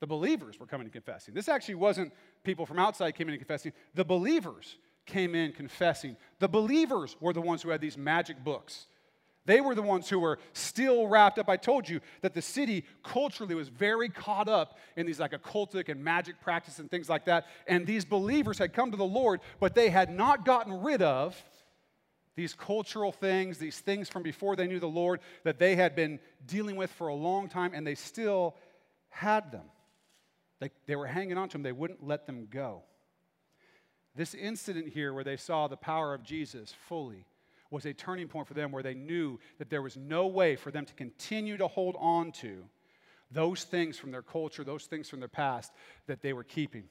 The 0.00 0.06
believers 0.06 0.60
were 0.60 0.66
coming 0.66 0.86
and 0.86 0.92
confessing. 0.92 1.34
This 1.34 1.48
actually 1.48 1.76
wasn't 1.76 2.12
people 2.44 2.66
from 2.66 2.78
outside 2.78 3.12
came 3.12 3.28
in 3.28 3.34
and 3.34 3.40
confessing. 3.40 3.72
The 3.94 4.04
believers 4.04 4.76
came 5.06 5.34
in 5.34 5.52
confessing. 5.52 6.16
The 6.38 6.48
believers 6.48 7.16
were 7.20 7.32
the 7.32 7.40
ones 7.40 7.62
who 7.62 7.70
had 7.70 7.80
these 7.80 7.96
magic 7.96 8.42
books 8.44 8.88
They 9.46 9.60
were 9.60 9.74
the 9.74 9.82
ones 9.82 10.08
who 10.08 10.18
were 10.18 10.38
still 10.52 11.06
wrapped 11.06 11.38
up. 11.38 11.48
I 11.48 11.56
told 11.56 11.88
you 11.88 12.00
that 12.20 12.34
the 12.34 12.42
city 12.42 12.84
culturally 13.04 13.54
was 13.54 13.68
very 13.68 14.08
caught 14.08 14.48
up 14.48 14.76
in 14.96 15.06
these 15.06 15.20
like 15.20 15.32
occultic 15.32 15.88
and 15.88 16.02
magic 16.02 16.40
practice 16.40 16.80
and 16.80 16.90
things 16.90 17.08
like 17.08 17.24
that. 17.26 17.46
And 17.66 17.86
these 17.86 18.04
believers 18.04 18.58
had 18.58 18.72
come 18.72 18.90
to 18.90 18.96
the 18.96 19.04
Lord, 19.04 19.40
but 19.60 19.74
they 19.74 19.88
had 19.88 20.10
not 20.10 20.44
gotten 20.44 20.82
rid 20.82 21.00
of 21.00 21.40
these 22.34 22.54
cultural 22.54 23.12
things, 23.12 23.58
these 23.58 23.78
things 23.78 24.08
from 24.08 24.22
before 24.22 24.56
they 24.56 24.66
knew 24.66 24.80
the 24.80 24.86
Lord 24.86 25.20
that 25.44 25.58
they 25.58 25.76
had 25.76 25.96
been 25.96 26.18
dealing 26.46 26.76
with 26.76 26.90
for 26.90 27.08
a 27.08 27.14
long 27.14 27.48
time, 27.48 27.72
and 27.72 27.86
they 27.86 27.94
still 27.94 28.56
had 29.08 29.50
them. 29.52 29.64
They, 30.60 30.70
they 30.86 30.96
were 30.96 31.06
hanging 31.06 31.38
on 31.38 31.48
to 31.48 31.52
them, 31.54 31.62
they 31.62 31.72
wouldn't 31.72 32.06
let 32.06 32.26
them 32.26 32.48
go. 32.50 32.82
This 34.14 34.34
incident 34.34 34.88
here, 34.88 35.12
where 35.14 35.24
they 35.24 35.36
saw 35.36 35.68
the 35.68 35.76
power 35.76 36.14
of 36.14 36.22
Jesus 36.22 36.74
fully, 36.88 37.26
was 37.76 37.84
a 37.84 37.92
turning 37.92 38.26
point 38.26 38.48
for 38.48 38.54
them 38.54 38.72
where 38.72 38.82
they 38.82 38.94
knew 38.94 39.38
that 39.58 39.68
there 39.68 39.82
was 39.82 39.98
no 39.98 40.26
way 40.26 40.56
for 40.56 40.70
them 40.70 40.86
to 40.86 40.94
continue 40.94 41.58
to 41.58 41.68
hold 41.68 41.94
on 42.00 42.32
to 42.32 42.64
those 43.30 43.64
things 43.64 43.98
from 43.98 44.10
their 44.10 44.22
culture, 44.22 44.64
those 44.64 44.86
things 44.86 45.10
from 45.10 45.20
their 45.20 45.28
past 45.28 45.72
that 46.06 46.22
they 46.22 46.32
were 46.32 46.42
keeping. 46.42 46.84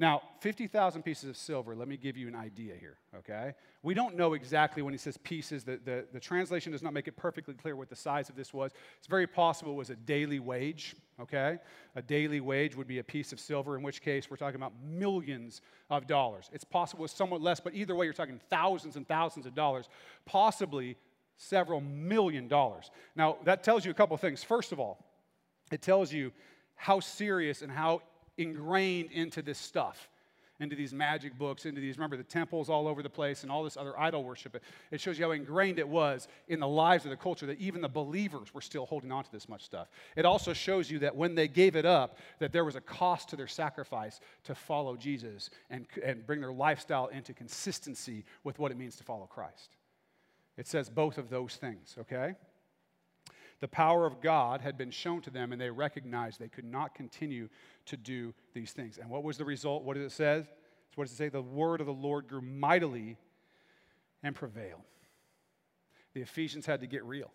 Now, 0.00 0.22
50,000 0.38 1.02
pieces 1.02 1.28
of 1.28 1.36
silver, 1.36 1.76
let 1.76 1.86
me 1.86 1.98
give 1.98 2.16
you 2.16 2.26
an 2.26 2.34
idea 2.34 2.72
here, 2.74 2.96
okay? 3.18 3.52
We 3.82 3.92
don't 3.92 4.16
know 4.16 4.32
exactly 4.32 4.82
when 4.82 4.94
he 4.94 4.98
says 4.98 5.18
pieces, 5.18 5.62
the, 5.62 5.78
the, 5.84 6.06
the, 6.10 6.18
translation 6.18 6.72
does 6.72 6.82
not 6.82 6.94
make 6.94 7.06
it 7.06 7.18
perfectly 7.18 7.52
clear 7.52 7.76
what 7.76 7.90
the 7.90 7.96
size 7.96 8.30
of 8.30 8.34
this 8.34 8.54
was. 8.54 8.72
It's 8.96 9.06
very 9.06 9.26
possible 9.26 9.72
it 9.72 9.76
was 9.76 9.90
a 9.90 9.96
daily 9.96 10.38
wage, 10.38 10.96
okay? 11.20 11.58
A 11.96 12.00
daily 12.00 12.40
wage 12.40 12.74
would 12.76 12.88
be 12.88 13.00
a 13.00 13.04
piece 13.04 13.30
of 13.34 13.38
silver, 13.38 13.76
in 13.76 13.82
which 13.82 14.00
case 14.00 14.30
we're 14.30 14.38
talking 14.38 14.56
about 14.56 14.72
millions 14.82 15.60
of 15.90 16.06
dollars. 16.06 16.48
It's 16.50 16.64
possible 16.64 17.04
it's 17.04 17.12
somewhat 17.12 17.42
less, 17.42 17.60
but 17.60 17.74
either 17.74 17.94
way, 17.94 18.06
you're 18.06 18.14
talking 18.14 18.40
thousands 18.48 18.96
and 18.96 19.06
thousands 19.06 19.44
of 19.44 19.54
dollars, 19.54 19.90
possibly 20.24 20.96
several 21.36 21.82
million 21.82 22.48
dollars. 22.48 22.90
Now, 23.16 23.36
that 23.44 23.62
tells 23.62 23.84
you 23.84 23.90
a 23.90 23.94
couple 23.94 24.16
things. 24.16 24.42
First 24.42 24.72
of 24.72 24.80
all, 24.80 25.04
it 25.70 25.82
tells 25.82 26.10
you 26.10 26.32
how 26.74 27.00
serious 27.00 27.60
and 27.60 27.70
how 27.70 28.00
ingrained 28.40 29.12
into 29.12 29.42
this 29.42 29.58
stuff, 29.58 30.08
into 30.58 30.76
these 30.76 30.92
magic 30.92 31.38
books, 31.38 31.64
into 31.64 31.80
these, 31.80 31.96
remember, 31.96 32.16
the 32.16 32.22
temples 32.22 32.68
all 32.68 32.86
over 32.86 33.02
the 33.02 33.10
place 33.10 33.42
and 33.42 33.50
all 33.50 33.64
this 33.64 33.76
other 33.76 33.98
idol 33.98 34.22
worship. 34.24 34.62
It 34.90 35.00
shows 35.00 35.18
you 35.18 35.24
how 35.24 35.30
ingrained 35.30 35.78
it 35.78 35.88
was 35.88 36.28
in 36.48 36.60
the 36.60 36.68
lives 36.68 37.04
of 37.04 37.10
the 37.10 37.16
culture 37.16 37.46
that 37.46 37.58
even 37.58 37.80
the 37.80 37.88
believers 37.88 38.52
were 38.52 38.60
still 38.60 38.84
holding 38.86 39.10
on 39.10 39.24
to 39.24 39.32
this 39.32 39.48
much 39.48 39.64
stuff. 39.64 39.88
It 40.16 40.26
also 40.26 40.52
shows 40.52 40.90
you 40.90 40.98
that 41.00 41.16
when 41.16 41.34
they 41.34 41.48
gave 41.48 41.76
it 41.76 41.86
up, 41.86 42.18
that 42.40 42.52
there 42.52 42.64
was 42.64 42.76
a 42.76 42.80
cost 42.80 43.30
to 43.30 43.36
their 43.36 43.46
sacrifice 43.46 44.20
to 44.44 44.54
follow 44.54 44.96
Jesus 44.96 45.50
and, 45.70 45.86
and 46.04 46.26
bring 46.26 46.40
their 46.40 46.52
lifestyle 46.52 47.06
into 47.06 47.32
consistency 47.32 48.24
with 48.44 48.58
what 48.58 48.70
it 48.70 48.76
means 48.76 48.96
to 48.96 49.04
follow 49.04 49.26
Christ. 49.26 49.76
It 50.58 50.66
says 50.66 50.90
both 50.90 51.16
of 51.16 51.30
those 51.30 51.56
things, 51.56 51.96
okay? 51.98 52.34
The 53.60 53.68
power 53.68 54.06
of 54.06 54.20
God 54.20 54.62
had 54.62 54.78
been 54.78 54.90
shown 54.90 55.20
to 55.22 55.30
them, 55.30 55.52
and 55.52 55.60
they 55.60 55.70
recognized 55.70 56.40
they 56.40 56.48
could 56.48 56.64
not 56.64 56.94
continue 56.94 57.48
to 57.86 57.96
do 57.96 58.34
these 58.54 58.72
things. 58.72 58.98
And 58.98 59.10
what 59.10 59.22
was 59.22 59.36
the 59.36 59.44
result? 59.44 59.84
What 59.84 59.96
does 59.96 60.04
it 60.04 60.14
say? 60.14 60.46
What 60.94 61.04
does 61.04 61.12
it 61.12 61.16
say? 61.16 61.28
The 61.28 61.42
word 61.42 61.80
of 61.80 61.86
the 61.86 61.92
Lord 61.92 62.26
grew 62.26 62.40
mightily 62.40 63.18
and 64.22 64.34
prevailed. 64.34 64.82
The 66.14 66.22
Ephesians 66.22 66.66
had 66.66 66.80
to 66.80 66.86
get 66.86 67.04
real. 67.04 67.30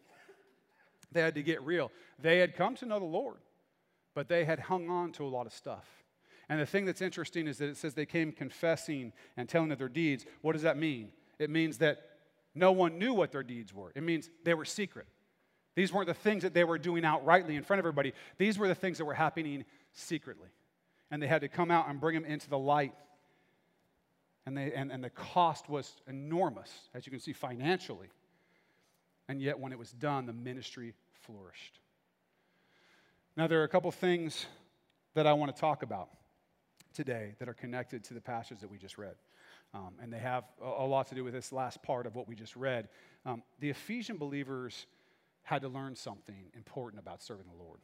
They 1.12 1.22
had 1.22 1.36
to 1.36 1.44
get 1.44 1.62
real. 1.62 1.91
They 2.20 2.39
had 2.39 2.55
come 2.55 2.75
to 2.75 2.86
know 2.86 3.00
the 3.00 3.05
Lord, 3.05 3.38
but 4.13 4.27
they 4.27 4.46
had 4.46 4.60
hung 4.60 4.89
on 4.89 5.12
to 5.13 5.24
a 5.24 5.29
lot 5.29 5.46
of 5.46 5.53
stuff. 5.53 5.86
And 6.50 6.60
the 6.60 6.65
thing 6.65 6.86
that's 6.86 7.01
interesting 7.01 7.48
is 7.48 7.58
that 7.60 7.70
it 7.70 7.77
says 7.77 7.94
they 7.94 8.05
came 8.05 8.32
confessing 8.32 9.13
and 9.38 9.48
telling 9.48 9.72
of 9.72 9.79
their 9.79 9.89
deeds. 9.89 10.25
What 10.41 10.53
does 10.53 10.62
that 10.63 10.77
mean? 10.77 11.10
It 11.39 11.50
means 11.50 11.77
that 11.79 12.00
no 12.53 12.72
one 12.72 12.98
knew 12.98 13.13
what 13.13 13.32
their 13.32 13.44
deeds 13.44 13.74
were. 13.74 13.91
It 13.96 14.03
means 14.03 14.29
they 14.44 14.53
were 14.53 14.65
secret. 14.65 15.08
These 15.75 15.91
weren't 15.91 16.08
the 16.08 16.13
things 16.13 16.44
that 16.44 16.53
they 16.53 16.63
were 16.63 16.77
doing 16.77 17.03
outrightly 17.03 17.55
in 17.55 17.63
front 17.63 17.79
of 17.79 17.86
everybody. 17.86 18.13
These 18.38 18.58
were 18.58 18.67
the 18.67 18.75
things 18.75 18.98
that 18.98 19.05
were 19.05 19.13
happening 19.13 19.65
secretly. 19.94 20.48
And 21.12 21.22
they 21.22 21.27
had 21.27 21.41
to 21.41 21.48
come 21.48 21.70
out 21.70 21.89
and 21.89 22.00
bring 22.00 22.15
them 22.15 22.25
into 22.25 22.50
the 22.50 22.58
light. 22.58 22.94
And, 24.46 24.58
they, 24.58 24.72
and, 24.74 24.91
and 24.91 25.03
the 25.03 25.10
cost 25.10 25.69
was 25.69 25.91
enormous, 26.08 26.71
as 26.93 27.06
you 27.06 27.12
can 27.12 27.19
see, 27.19 27.34
financially. 27.34 28.08
And 29.28 29.41
yet, 29.41 29.60
when 29.60 29.71
it 29.71 29.80
was 29.80 29.91
done, 29.91 30.26
the 30.26 30.34
ministry 30.34 30.93
flourished. 31.26 31.80
Now, 33.36 33.47
there 33.47 33.60
are 33.60 33.63
a 33.63 33.69
couple 33.69 33.91
things 33.91 34.45
that 35.13 35.28
I 35.28 35.34
want 35.34 35.54
to 35.54 35.60
talk 35.60 35.84
about 35.84 36.10
today 36.93 37.36
that 37.39 37.49
are 37.49 37.54
connected 37.54 38.04
to 38.06 38.13
the 38.13 38.21
passage 38.21 38.60
that 38.62 38.71
we 38.71 38.78
just 38.78 38.97
read. 38.97 39.15
Um, 39.73 39.95
and 40.02 40.13
they 40.13 40.19
have 40.19 40.45
a, 40.63 40.84
a, 40.84 40.88
lot 40.88 41.08
to 41.08 41.15
do 41.15 41.23
with 41.23 41.34
this 41.34 41.52
last 41.52 41.84
part 41.84 42.06
of 42.06 42.15
what 42.15 42.30
we 42.30 42.36
just 42.36 42.56
read. 42.56 42.88
Um, 43.26 43.43
the 43.60 43.69
Ephesian 43.69 44.15
believers 44.15 44.86
had 45.45 45.62
to 45.62 45.69
learn 45.69 45.95
something 45.95 46.49
important 46.55 46.99
about 46.99 47.23
serving 47.23 47.45
the 47.47 47.63
Lord 47.63 47.79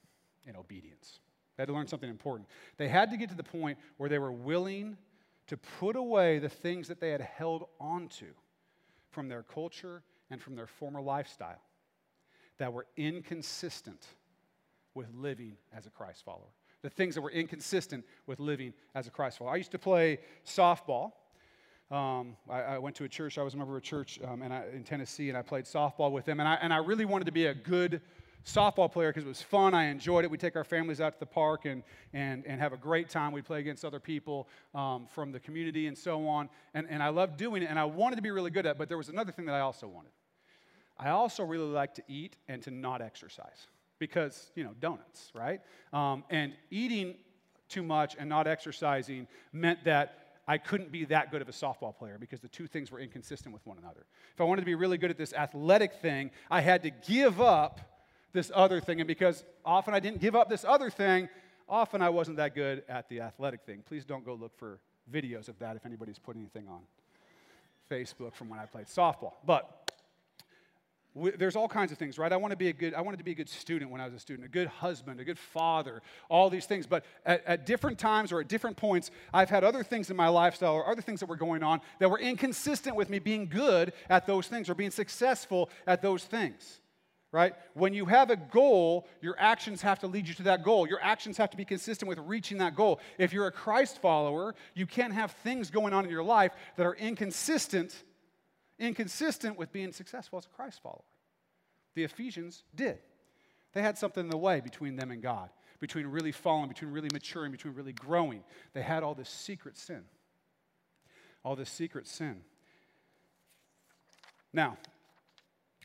in 0.45 0.56
obedience. 0.56 1.19
They 1.56 1.62
had 1.62 1.67
to 1.67 1.74
learn 1.74 1.88
something 1.88 2.10
important. 2.10 2.50
They 2.78 2.88
had 2.88 3.12
to 3.12 3.17
get 3.17 3.30
to 3.30 3.36
the 3.36 3.43
point 3.43 3.78
where 3.97 4.10
they 4.10 4.19
were 4.19 4.32
willing 4.32 4.97
to 5.47 5.58
put 5.58 5.95
away 5.95 6.39
the 6.39 6.50
things 6.50 6.88
that 6.88 7.00
they 7.00 7.12
had 7.12 7.21
held 7.21 7.65
onto 7.80 8.34
from 9.12 9.30
their 9.30 9.43
culture 9.43 10.02
and 10.30 10.41
from 10.41 10.56
their 10.56 10.65
former 10.65 11.02
lifestyle 11.02 11.62
that 12.58 12.74
were 12.74 12.88
inconsistent 12.97 14.08
with 14.95 15.08
living 15.13 15.58
as 15.76 15.86
a 15.86 15.89
Christ 15.89 16.26
follower. 16.26 16.52
The 16.82 16.89
things 16.89 17.13
that 17.13 17.21
were 17.21 17.32
inconsistent 17.32 18.06
with 18.26 18.39
living 18.39 18.74
as 18.95 19.06
a 19.06 19.12
Christ 19.12 19.38
follower. 19.38 19.54
I 19.54 19.58
used 19.58 19.71
to 19.71 19.80
play 19.80 20.19
softball 20.45 21.12
um, 21.91 22.38
I, 22.49 22.62
I, 22.62 22.77
went 22.77 22.95
to 22.97 23.04
a 23.04 23.10
church, 23.10 23.38
I 23.38 23.43
was 23.43 23.54
a 23.54 23.58
member 23.58 23.75
of 23.75 23.84
a 23.84 23.86
church 23.86 24.19
um, 24.25 24.41
I, 24.41 24.67
in 24.73 24.84
Tennessee, 24.84 25.27
and 25.27 25.38
I 25.38 25.41
played 25.41 25.65
softball 25.65 26.12
with 26.12 26.23
them. 26.23 26.39
And 26.39 26.47
I, 26.47 26.56
and 26.62 26.73
I 26.73 26.77
really 26.77 27.04
wanted 27.04 27.25
to 27.25 27.34
be 27.34 27.47
a 27.47 27.54
good 27.54 28.01
softball 28.45 28.89
player 28.89 29.10
because 29.10 29.25
it 29.25 29.27
was 29.27 29.41
fun. 29.41 29.73
I 29.73 29.86
enjoyed 29.86 30.23
it. 30.23 30.32
We'd 30.32 30.39
take 30.39 30.56
our 30.56 30.63
families 30.63 31.01
out 31.01 31.13
to 31.13 31.19
the 31.19 31.25
park 31.25 31.65
and, 31.65 31.84
and, 32.13 32.45
and 32.47 32.62
have 32.62 32.71
a 32.71 32.77
great 32.77 33.10
time. 33.10 33.34
We'd 33.34 33.45
play 33.45 33.60
against 33.60 33.84
other 33.84 33.99
people 33.99 34.47
um, 34.73 35.06
from 35.13 35.34
the 35.34 35.39
community 35.39 35.88
and 35.88 35.97
so 35.97 36.27
on. 36.27 36.49
And, 36.73 36.88
and 36.89 37.04
I 37.04 37.10
loved 37.10 37.38
doing 37.38 37.62
it, 37.62 37.69
and 37.69 37.77
I 37.77 37.86
wanted 37.86 38.15
to 38.15 38.21
be 38.21 38.32
really 38.32 38.51
good 38.51 38.65
at 38.65 38.71
it, 38.71 38.77
but 38.77 38.88
there 38.88 38.97
was 38.97 39.10
another 39.10 39.34
thing 39.34 39.45
that 39.45 39.56
I 39.56 39.60
also 39.60 39.88
wanted. 39.88 40.12
I 40.97 41.10
also 41.10 41.43
really 41.43 41.65
like 41.65 41.95
to 41.95 42.04
eat 42.08 42.38
and 42.47 42.62
to 42.63 42.71
not 42.71 43.01
exercise 43.01 43.67
because, 43.99 44.51
you 44.56 44.63
know, 44.63 44.71
donuts, 44.80 45.32
right? 45.34 45.62
Um, 45.91 46.23
and 46.30 46.54
eating 46.69 47.15
too 47.67 47.84
much 47.84 48.15
and 48.19 48.30
not 48.30 48.47
exercising 48.47 49.27
meant 49.51 49.84
that 49.86 50.21
I 50.47 50.58
couldn't 50.58 50.91
be 50.91 51.06
that 51.06 51.32
good 51.32 51.41
of 51.41 51.49
a 51.49 51.51
softball 51.51 51.95
player 51.95 52.17
because 52.19 52.39
the 52.39 52.47
two 52.47 52.67
things 52.67 52.91
were 52.91 52.99
inconsistent 52.99 53.54
with 53.54 53.65
one 53.65 53.77
another. 53.77 54.06
If 54.34 54.41
I 54.41 54.43
wanted 54.43 54.62
to 54.62 54.65
be 54.65 54.75
really 54.75 54.97
good 54.97 55.12
at 55.12 55.17
this 55.17 55.34
athletic 55.34 55.93
thing, 56.01 56.32
I 56.49 56.62
had 56.62 56.84
to 56.84 56.89
give 56.89 57.39
up 57.39 57.80
this 58.34 58.51
other 58.54 58.82
thing. 58.82 58.99
And 58.99 59.08
because 59.08 59.43
often 59.63 59.93
I 59.93 59.99
didn't 59.99 60.19
give 60.19 60.36
up 60.36 60.49
this 60.49 60.65
other 60.65 60.89
thing, 60.89 61.30
often 61.69 62.01
I 62.01 62.10
wasn't 62.10 62.38
that 62.38 62.56
good 62.56 62.84
at 62.89 63.08
the 63.10 63.21
athletic 63.21 63.62
thing. 63.62 63.84
Please 63.88 64.04
don't 64.04 64.25
go 64.25 64.34
look 64.34 64.58
for 64.58 64.80
videos 65.12 65.47
of 65.47 65.58
that 65.60 65.75
if 65.75 65.86
anybody's 65.86 66.19
put 66.19 66.36
anything 66.36 66.67
on 66.67 66.82
Facebook 67.89 68.34
from 68.34 68.49
when 68.49 68.60
I 68.60 68.65
played 68.65 68.88
softball. 68.88 69.34
But 69.45 69.81
there's 71.15 71.58
all 71.58 71.67
kinds 71.67 71.91
of 71.91 71.97
things 71.97 72.17
right? 72.17 72.32
I 72.32 72.38
want 72.38 72.52
to 72.52 72.58
be 72.58 72.69
a 72.69 72.74
good 72.74 72.93
i 72.93 73.02
wanted 73.02 73.17
to 73.17 73.24
be 73.24 73.32
a 73.32 73.36
good 73.36 73.50
student 73.50 73.91
when 73.91 74.00
i 74.00 74.06
was 74.06 74.13
a 74.13 74.19
student 74.19 74.45
a 74.45 74.50
good 74.50 74.67
husband 74.67 75.19
a 75.19 75.26
good 75.26 75.39
father 75.39 76.02
all 76.30 76.50
these 76.50 76.65
things. 76.65 76.88
But 76.88 77.06
at, 77.26 77.45
at, 77.45 77.65
different 77.65 78.00
times 78.00 78.32
or 78.32 78.39
at 78.39 78.47
different 78.47 78.78
points 78.78 79.12
i've 79.34 79.50
had 79.50 79.63
other 79.63 79.84
things 79.84 80.10
in 80.10 80.15
my 80.15 80.30
lifestyle 80.30 80.74
or 80.74 80.89
other 80.89 81.02
things 81.02 81.19
that 81.19 81.28
were 81.28 81.36
going 81.36 81.63
on 81.63 81.82
that 82.00 82.10
were 82.10 82.19
inconsistent 82.19 82.95
with 82.95 83.10
me 83.10 83.19
being 83.19 83.47
good 83.47 83.93
at 84.10 84.26
those 84.26 84.47
things 84.47 84.69
or 84.69 84.76
being 84.76 84.91
successful 84.91 85.69
at 85.86 86.02
those 86.02 86.24
things 86.24 86.80
right? 87.34 87.54
When 87.76 87.93
you 87.93 88.06
have 88.06 88.30
a 88.30 88.36
goal 88.36 89.08
your 89.21 89.36
actions 89.38 89.82
have 89.82 90.00
to 90.00 90.08
lead 90.08 90.28
you 90.28 90.34
to 90.36 90.43
that 90.43 90.63
goal. 90.63 90.88
Your 90.88 91.02
actions 91.02 91.38
have 91.38 91.50
to 91.52 91.58
be 91.58 91.65
consistent 91.65 92.08
with 92.10 92.19
reaching 92.19 92.58
that 92.58 92.76
goal. 92.76 93.00
If 93.17 93.34
you're 93.34 93.47
a 93.47 93.52
christ 93.52 94.02
follower 94.02 94.56
you 94.76 94.86
can't 94.86 95.13
have 95.13 95.32
things 95.43 95.69
going 95.69 95.93
on 95.93 96.06
in 96.06 96.12
your 96.12 96.24
life 96.24 96.54
that 96.78 96.86
are 96.86 96.95
inconsistent 96.95 98.04
inconsistent 98.82 99.58
with 99.58 99.72
being 99.72 99.94
successful 99.94 100.39
as 100.39 100.46
a 100.46 100.50
Christ 100.50 100.82
follower. 100.82 101.04
The 101.94 102.04
Ephesians 102.04 102.63
did. 102.76 103.00
They 103.74 103.82
had 103.82 103.98
something 103.98 104.24
in 104.24 104.30
the 104.30 104.38
way 104.38 104.60
between 104.60 104.96
them 104.98 105.12
and 105.12 105.22
God, 105.22 105.50
between 105.80 106.08
really 106.08 106.32
falling, 106.32 106.67
between 106.67 106.91
really 106.91 107.10
maturing, 107.13 107.52
between 107.52 107.74
really 107.74 107.94
growing. 107.94 108.44
They 108.74 108.82
had 108.82 109.04
all 109.04 109.13
this 109.13 109.30
secret 109.30 109.78
sin. 109.78 110.04
All 111.46 111.56
this 111.56 111.70
secret 111.70 112.08
sin. 112.08 112.41
Now, 114.54 114.78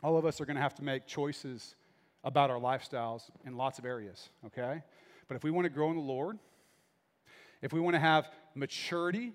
all 0.02 0.16
of 0.16 0.26
us 0.26 0.40
are 0.40 0.44
going 0.44 0.56
to 0.56 0.62
have 0.62 0.74
to 0.76 0.84
make 0.84 1.06
choices 1.06 1.76
about 2.24 2.50
our 2.50 2.58
lifestyles 2.58 3.30
in 3.44 3.56
lots 3.56 3.78
of 3.78 3.84
areas, 3.84 4.30
okay? 4.46 4.82
But 5.28 5.36
if 5.36 5.44
we 5.44 5.50
want 5.50 5.64
to 5.64 5.70
grow 5.70 5.90
in 5.90 5.96
the 5.96 6.02
Lord, 6.02 6.38
if 7.62 7.72
we 7.72 7.80
want 7.80 7.94
to 7.94 8.00
have 8.00 8.28
maturity, 8.54 9.32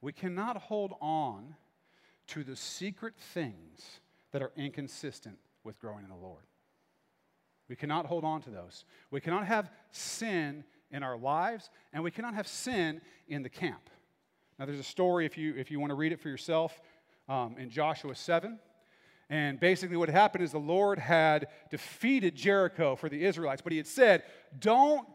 we 0.00 0.12
cannot 0.12 0.56
hold 0.58 0.94
on 1.00 1.54
to 2.28 2.44
the 2.44 2.56
secret 2.56 3.14
things 3.34 4.00
that 4.32 4.42
are 4.42 4.52
inconsistent 4.56 5.38
with 5.64 5.78
growing 5.78 6.04
in 6.04 6.10
the 6.10 6.16
Lord. 6.16 6.44
We 7.68 7.76
cannot 7.76 8.06
hold 8.06 8.24
on 8.24 8.42
to 8.42 8.50
those. 8.50 8.84
We 9.10 9.20
cannot 9.20 9.46
have 9.46 9.70
sin 9.90 10.64
in 10.90 11.02
our 11.02 11.16
lives, 11.16 11.70
and 11.92 12.02
we 12.02 12.10
cannot 12.10 12.34
have 12.34 12.46
sin 12.46 13.00
in 13.28 13.42
the 13.42 13.48
camp. 13.48 13.90
Now, 14.58 14.66
there's 14.66 14.78
a 14.78 14.84
story, 14.84 15.26
if 15.26 15.36
you, 15.36 15.54
if 15.56 15.70
you 15.70 15.80
want 15.80 15.90
to 15.90 15.94
read 15.94 16.12
it 16.12 16.20
for 16.20 16.28
yourself, 16.28 16.80
um, 17.28 17.56
in 17.58 17.70
Joshua 17.70 18.14
7. 18.14 18.58
And 19.28 19.58
basically, 19.58 19.96
what 19.96 20.08
happened 20.08 20.44
is 20.44 20.52
the 20.52 20.58
Lord 20.58 20.98
had 20.98 21.48
defeated 21.70 22.36
Jericho 22.36 22.94
for 22.94 23.08
the 23.08 23.24
Israelites, 23.24 23.60
but 23.60 23.72
He 23.72 23.78
had 23.78 23.86
said, 23.86 24.22
Don't, 24.58 25.06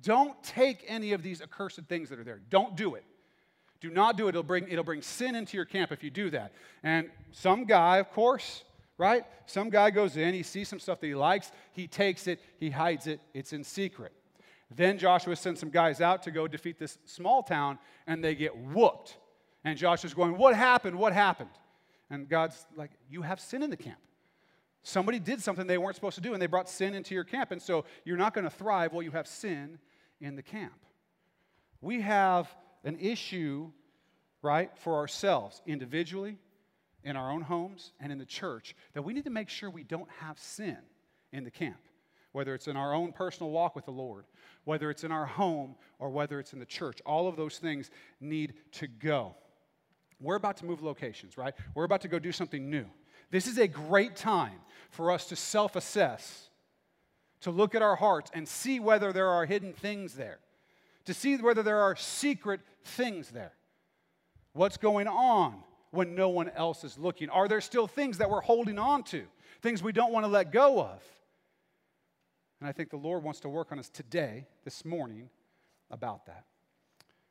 don't 0.00 0.40
take 0.44 0.84
any 0.86 1.12
of 1.12 1.22
these 1.22 1.42
accursed 1.42 1.80
things 1.88 2.08
that 2.10 2.18
are 2.20 2.24
there. 2.24 2.40
Don't 2.48 2.76
do 2.76 2.94
it. 2.94 3.04
Do 3.80 3.90
not 3.90 4.16
do 4.16 4.26
it. 4.26 4.30
It'll 4.30 4.42
bring, 4.42 4.68
it'll 4.68 4.84
bring 4.84 5.02
sin 5.02 5.34
into 5.34 5.56
your 5.56 5.64
camp 5.64 5.92
if 5.92 6.02
you 6.02 6.10
do 6.10 6.30
that. 6.30 6.52
And 6.82 7.10
some 7.30 7.64
guy, 7.64 7.98
of 7.98 8.10
course, 8.10 8.64
right? 8.96 9.24
Some 9.46 9.70
guy 9.70 9.90
goes 9.90 10.16
in, 10.16 10.34
he 10.34 10.42
sees 10.42 10.68
some 10.68 10.80
stuff 10.80 11.00
that 11.00 11.06
he 11.06 11.14
likes, 11.14 11.52
he 11.72 11.86
takes 11.86 12.26
it, 12.26 12.40
he 12.58 12.70
hides 12.70 13.06
it, 13.06 13.20
it's 13.32 13.52
in 13.52 13.62
secret. 13.62 14.12
Then 14.74 14.98
Joshua 14.98 15.34
sends 15.36 15.60
some 15.60 15.70
guys 15.70 16.00
out 16.00 16.22
to 16.24 16.30
go 16.30 16.46
defeat 16.46 16.78
this 16.78 16.98
small 17.06 17.42
town, 17.42 17.78
and 18.06 18.22
they 18.22 18.34
get 18.34 18.54
whooped. 18.56 19.16
And 19.64 19.78
Joshua's 19.78 20.14
going, 20.14 20.36
What 20.36 20.54
happened? 20.54 20.98
What 20.98 21.12
happened? 21.12 21.50
And 22.10 22.28
God's 22.28 22.66
like, 22.76 22.90
You 23.08 23.22
have 23.22 23.40
sin 23.40 23.62
in 23.62 23.70
the 23.70 23.76
camp. 23.76 23.98
Somebody 24.82 25.18
did 25.18 25.42
something 25.42 25.66
they 25.66 25.78
weren't 25.78 25.94
supposed 25.94 26.16
to 26.16 26.20
do, 26.20 26.32
and 26.32 26.42
they 26.42 26.46
brought 26.46 26.68
sin 26.68 26.94
into 26.94 27.14
your 27.14 27.24
camp. 27.24 27.50
And 27.50 27.60
so 27.60 27.84
you're 28.04 28.16
not 28.16 28.34
going 28.34 28.44
to 28.44 28.50
thrive 28.50 28.92
while 28.92 29.02
you 29.02 29.10
have 29.12 29.26
sin 29.26 29.78
in 30.20 30.36
the 30.36 30.42
camp. 30.42 30.72
We 31.80 32.00
have 32.02 32.54
an 32.84 32.98
issue, 32.98 33.70
right, 34.42 34.70
for 34.78 34.96
ourselves 34.96 35.62
individually, 35.66 36.38
in 37.04 37.16
our 37.16 37.30
own 37.30 37.42
homes, 37.42 37.92
and 38.00 38.10
in 38.12 38.18
the 38.18 38.26
church 38.26 38.74
that 38.92 39.02
we 39.02 39.12
need 39.12 39.24
to 39.24 39.30
make 39.30 39.48
sure 39.48 39.70
we 39.70 39.84
don't 39.84 40.10
have 40.20 40.38
sin 40.38 40.76
in 41.32 41.44
the 41.44 41.50
camp, 41.50 41.78
whether 42.32 42.54
it's 42.54 42.68
in 42.68 42.76
our 42.76 42.92
own 42.92 43.12
personal 43.12 43.50
walk 43.50 43.74
with 43.76 43.84
the 43.84 43.90
Lord, 43.90 44.24
whether 44.64 44.90
it's 44.90 45.04
in 45.04 45.12
our 45.12 45.26
home, 45.26 45.74
or 45.98 46.10
whether 46.10 46.40
it's 46.40 46.52
in 46.52 46.58
the 46.58 46.66
church. 46.66 47.00
All 47.06 47.28
of 47.28 47.36
those 47.36 47.58
things 47.58 47.90
need 48.20 48.54
to 48.72 48.86
go. 48.86 49.34
We're 50.20 50.36
about 50.36 50.56
to 50.58 50.66
move 50.66 50.82
locations, 50.82 51.38
right? 51.38 51.54
We're 51.74 51.84
about 51.84 52.00
to 52.02 52.08
go 52.08 52.18
do 52.18 52.32
something 52.32 52.68
new. 52.68 52.86
This 53.30 53.46
is 53.46 53.58
a 53.58 53.68
great 53.68 54.16
time 54.16 54.58
for 54.90 55.12
us 55.12 55.26
to 55.26 55.36
self 55.36 55.76
assess, 55.76 56.50
to 57.42 57.50
look 57.50 57.74
at 57.74 57.82
our 57.82 57.96
hearts 57.96 58.30
and 58.34 58.48
see 58.48 58.80
whether 58.80 59.12
there 59.12 59.28
are 59.28 59.46
hidden 59.46 59.72
things 59.72 60.14
there, 60.14 60.40
to 61.08 61.14
see 61.14 61.36
whether 61.38 61.62
there 61.62 61.80
are 61.80 61.96
secret 61.96 62.60
things 62.84 63.30
there. 63.30 63.52
What's 64.52 64.76
going 64.76 65.08
on 65.08 65.54
when 65.90 66.14
no 66.14 66.28
one 66.28 66.50
else 66.50 66.84
is 66.84 66.98
looking? 66.98 67.30
Are 67.30 67.48
there 67.48 67.62
still 67.62 67.86
things 67.86 68.18
that 68.18 68.28
we're 68.28 68.42
holding 68.42 68.78
on 68.78 69.04
to, 69.04 69.24
things 69.62 69.82
we 69.82 69.92
don't 69.92 70.12
want 70.12 70.26
to 70.26 70.30
let 70.30 70.52
go 70.52 70.82
of? 70.82 71.02
And 72.60 72.68
I 72.68 72.72
think 72.72 72.90
the 72.90 72.98
Lord 72.98 73.22
wants 73.22 73.40
to 73.40 73.48
work 73.48 73.72
on 73.72 73.78
us 73.78 73.88
today, 73.88 74.46
this 74.64 74.84
morning, 74.84 75.30
about 75.90 76.26
that. 76.26 76.44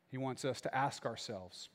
He 0.10 0.18
wants 0.18 0.44
us 0.44 0.60
to 0.62 0.76
ask 0.76 1.06
ourselves 1.06 1.70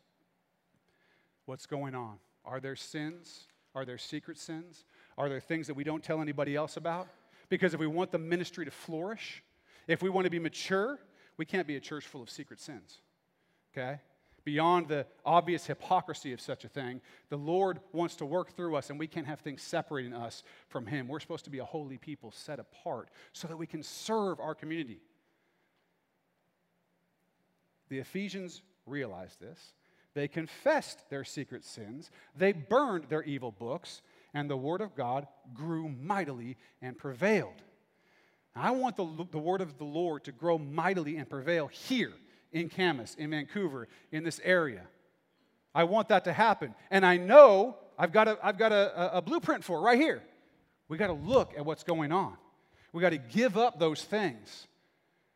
what's 1.46 1.66
going 1.66 1.94
on? 1.94 2.16
Are 2.44 2.58
there 2.58 2.74
sins? 2.74 3.46
Are 3.76 3.84
there 3.84 3.98
secret 3.98 4.38
sins? 4.38 4.84
Are 5.16 5.28
there 5.28 5.38
things 5.38 5.68
that 5.68 5.74
we 5.74 5.84
don't 5.84 6.02
tell 6.02 6.20
anybody 6.20 6.56
else 6.56 6.76
about? 6.76 7.06
Because 7.48 7.74
if 7.74 7.80
we 7.80 7.86
want 7.86 8.10
the 8.10 8.18
ministry 8.18 8.64
to 8.64 8.72
flourish, 8.72 9.44
if 9.86 10.02
we 10.02 10.10
want 10.10 10.24
to 10.24 10.30
be 10.30 10.40
mature, 10.40 10.98
we 11.36 11.44
can't 11.44 11.66
be 11.66 11.76
a 11.76 11.80
church 11.80 12.06
full 12.06 12.22
of 12.22 12.30
secret 12.30 12.60
sins. 12.60 12.98
Okay? 13.72 14.00
Beyond 14.44 14.88
the 14.88 15.06
obvious 15.24 15.66
hypocrisy 15.66 16.32
of 16.32 16.40
such 16.40 16.64
a 16.64 16.68
thing, 16.68 17.00
the 17.28 17.36
Lord 17.36 17.78
wants 17.92 18.16
to 18.16 18.26
work 18.26 18.56
through 18.56 18.74
us, 18.74 18.90
and 18.90 18.98
we 18.98 19.06
can't 19.06 19.26
have 19.26 19.40
things 19.40 19.62
separating 19.62 20.12
us 20.12 20.42
from 20.68 20.86
Him. 20.86 21.06
We're 21.06 21.20
supposed 21.20 21.44
to 21.44 21.50
be 21.50 21.60
a 21.60 21.64
holy 21.64 21.96
people 21.96 22.32
set 22.32 22.58
apart 22.58 23.08
so 23.32 23.46
that 23.46 23.56
we 23.56 23.66
can 23.66 23.82
serve 23.82 24.40
our 24.40 24.54
community. 24.54 24.98
The 27.88 28.00
Ephesians 28.00 28.62
realized 28.84 29.40
this. 29.40 29.74
They 30.14 30.28
confessed 30.28 31.08
their 31.08 31.24
secret 31.24 31.64
sins, 31.64 32.10
they 32.36 32.52
burned 32.52 33.04
their 33.08 33.22
evil 33.22 33.52
books, 33.52 34.02
and 34.34 34.50
the 34.50 34.56
Word 34.56 34.80
of 34.80 34.94
God 34.94 35.26
grew 35.54 35.88
mightily 35.88 36.56
and 36.82 36.98
prevailed. 36.98 37.62
I 38.54 38.70
want 38.72 38.96
the, 38.96 39.26
the 39.30 39.38
Word 39.38 39.60
of 39.60 39.78
the 39.78 39.84
Lord 39.84 40.24
to 40.24 40.32
grow 40.32 40.58
mightily 40.58 41.16
and 41.16 41.28
prevail 41.28 41.68
here 41.68 42.12
in 42.52 42.68
Camas, 42.68 43.14
in 43.18 43.30
Vancouver, 43.30 43.88
in 44.10 44.24
this 44.24 44.40
area. 44.44 44.82
I 45.74 45.84
want 45.84 46.08
that 46.08 46.24
to 46.24 46.32
happen. 46.32 46.74
And 46.90 47.04
I 47.06 47.16
know 47.16 47.76
I've 47.98 48.12
got 48.12 48.28
a, 48.28 48.38
I've 48.42 48.58
got 48.58 48.72
a, 48.72 49.16
a 49.16 49.22
blueprint 49.22 49.64
for 49.64 49.78
it 49.78 49.80
right 49.82 49.98
here. 49.98 50.22
We 50.88 50.98
got 50.98 51.06
to 51.06 51.14
look 51.14 51.54
at 51.56 51.64
what's 51.64 51.82
going 51.82 52.12
on. 52.12 52.36
We 52.92 53.00
got 53.00 53.10
to 53.10 53.18
give 53.18 53.56
up 53.56 53.78
those 53.78 54.02
things. 54.02 54.66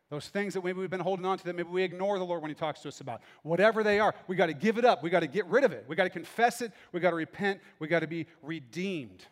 Those 0.09 0.27
things 0.29 0.53
that 0.53 0.63
maybe 0.63 0.79
we've 0.79 0.89
been 0.89 0.99
holding 1.01 1.25
on 1.25 1.37
to 1.37 1.43
that 1.45 1.55
maybe 1.55 1.69
we 1.69 1.83
ignore 1.83 2.17
the 2.17 2.23
Lord 2.23 2.41
when 2.41 2.49
He 2.49 2.55
talks 2.55 2.81
to 2.81 2.87
us 2.87 3.01
about. 3.01 3.21
Whatever 3.41 3.83
they 3.83 3.99
are, 3.99 4.13
we 4.27 4.35
got 4.35 4.45
to 4.45 4.53
give 4.53 4.77
it 4.77 4.85
up. 4.85 5.03
We 5.03 5.09
got 5.09 5.19
to 5.21 5.27
get 5.27 5.45
rid 5.47 5.63
of 5.63 5.73
it. 5.73 5.85
We 5.87 5.95
got 5.95 6.05
to 6.05 6.09
confess 6.09 6.61
it. 6.61 6.71
We 6.91 6.99
got 6.99 7.09
to 7.09 7.15
repent. 7.15 7.59
We 7.79 7.87
got 7.87 7.99
to 8.01 8.07
be 8.07 8.27
redeemed. 8.41 9.25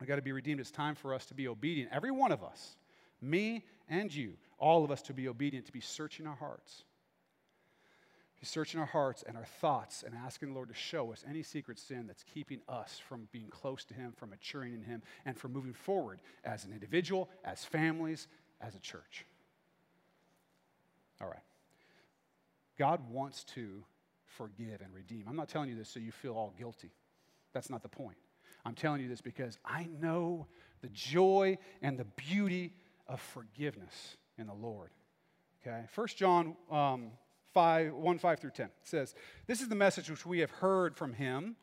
We 0.00 0.06
got 0.06 0.16
to 0.16 0.22
be 0.22 0.32
redeemed. 0.32 0.60
It's 0.60 0.70
time 0.70 0.94
for 0.94 1.12
us 1.12 1.26
to 1.26 1.34
be 1.34 1.46
obedient. 1.46 1.90
Every 1.92 2.10
one 2.10 2.32
of 2.32 2.42
us, 2.42 2.76
me 3.22 3.64
and 3.88 4.12
you, 4.14 4.34
all 4.58 4.84
of 4.84 4.90
us 4.90 5.02
to 5.02 5.14
be 5.14 5.28
obedient, 5.28 5.66
to 5.66 5.72
be 5.72 5.80
searching 5.80 6.26
our 6.26 6.36
hearts. 6.36 6.84
Be 8.40 8.46
searching 8.46 8.80
our 8.80 8.86
hearts 8.86 9.22
and 9.24 9.36
our 9.36 9.44
thoughts 9.60 10.02
and 10.02 10.16
asking 10.16 10.48
the 10.48 10.54
Lord 10.54 10.68
to 10.68 10.74
show 10.74 11.12
us 11.12 11.24
any 11.28 11.44
secret 11.44 11.78
sin 11.78 12.08
that's 12.08 12.24
keeping 12.34 12.60
us 12.68 13.00
from 13.08 13.28
being 13.30 13.48
close 13.48 13.84
to 13.84 13.94
Him, 13.94 14.12
from 14.16 14.30
maturing 14.30 14.74
in 14.74 14.82
Him, 14.82 15.02
and 15.24 15.38
from 15.38 15.52
moving 15.52 15.74
forward 15.74 16.18
as 16.44 16.64
an 16.64 16.72
individual, 16.72 17.30
as 17.44 17.64
families, 17.64 18.26
as 18.60 18.74
a 18.74 18.80
church. 18.80 19.26
All 21.20 21.28
right. 21.28 21.44
God 22.76 23.08
wants 23.10 23.44
to 23.54 23.84
forgive 24.26 24.80
and 24.80 24.92
redeem. 24.92 25.26
I'm 25.28 25.36
not 25.36 25.48
telling 25.48 25.68
you 25.68 25.76
this 25.76 25.88
so 25.88 26.00
you 26.00 26.10
feel 26.10 26.34
all 26.34 26.52
guilty. 26.58 26.90
That's 27.52 27.70
not 27.70 27.82
the 27.82 27.88
point. 27.88 28.16
I'm 28.64 28.74
telling 28.74 29.00
you 29.00 29.08
this 29.08 29.20
because 29.20 29.58
I 29.64 29.86
know 30.00 30.46
the 30.80 30.88
joy 30.88 31.58
and 31.80 31.96
the 31.96 32.06
beauty 32.16 32.72
of 33.06 33.20
forgiveness 33.20 34.16
in 34.38 34.46
the 34.46 34.54
Lord. 34.54 34.90
Okay? 35.60 35.84
1 35.94 36.06
John 36.16 36.56
um, 36.70 37.10
5, 37.54 37.94
1 37.94 38.18
5 38.18 38.40
through 38.40 38.50
10 38.50 38.68
says, 38.82 39.14
This 39.46 39.60
is 39.60 39.68
the 39.68 39.74
message 39.74 40.10
which 40.10 40.26
we 40.26 40.40
have 40.40 40.50
heard 40.50 40.96
from 40.96 41.12
him 41.12 41.56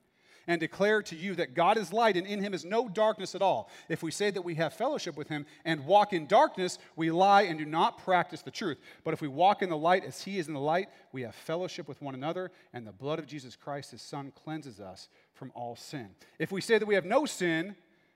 and 0.49 0.59
declare 0.59 1.03
to 1.03 1.15
you 1.15 1.35
that 1.35 1.53
God 1.53 1.77
is 1.77 1.93
light 1.93 2.17
and 2.17 2.25
in 2.25 2.41
him 2.41 2.55
is 2.55 2.65
no 2.65 2.89
darkness 2.89 3.35
at 3.35 3.41
all. 3.43 3.69
If 3.87 4.01
we 4.01 4.09
say 4.09 4.31
that 4.31 4.41
we 4.41 4.55
have 4.55 4.73
fellowship 4.73 5.15
with 5.15 5.27
him 5.27 5.45
and 5.63 5.85
walk 5.85 6.11
in 6.11 6.25
darkness, 6.25 6.79
we 6.95 7.11
lie 7.11 7.43
and 7.43 7.59
do 7.59 7.65
not 7.65 7.99
practice 7.99 8.41
the 8.41 8.49
truth. 8.49 8.79
But 9.03 9.13
if 9.13 9.21
we 9.21 9.27
walk 9.27 9.61
in 9.61 9.69
the 9.69 9.77
light 9.77 10.03
as 10.03 10.23
he 10.23 10.39
is 10.39 10.47
in 10.47 10.55
the 10.55 10.59
light, 10.59 10.89
we 11.11 11.21
have 11.21 11.35
fellowship 11.35 11.87
with 11.87 12.01
one 12.01 12.15
another, 12.15 12.49
and 12.73 12.85
the 12.85 12.91
blood 12.91 13.19
of 13.19 13.27
Jesus 13.27 13.55
Christ, 13.55 13.91
his 13.91 14.01
son, 14.01 14.33
cleanses 14.43 14.79
us 14.79 15.09
from 15.33 15.51
all 15.53 15.75
sin. 15.75 16.09
If 16.39 16.51
we 16.51 16.61
say 16.61 16.79
that 16.79 16.87
we 16.87 16.95
have 16.95 17.05
no 17.05 17.27
sin, 17.27 17.75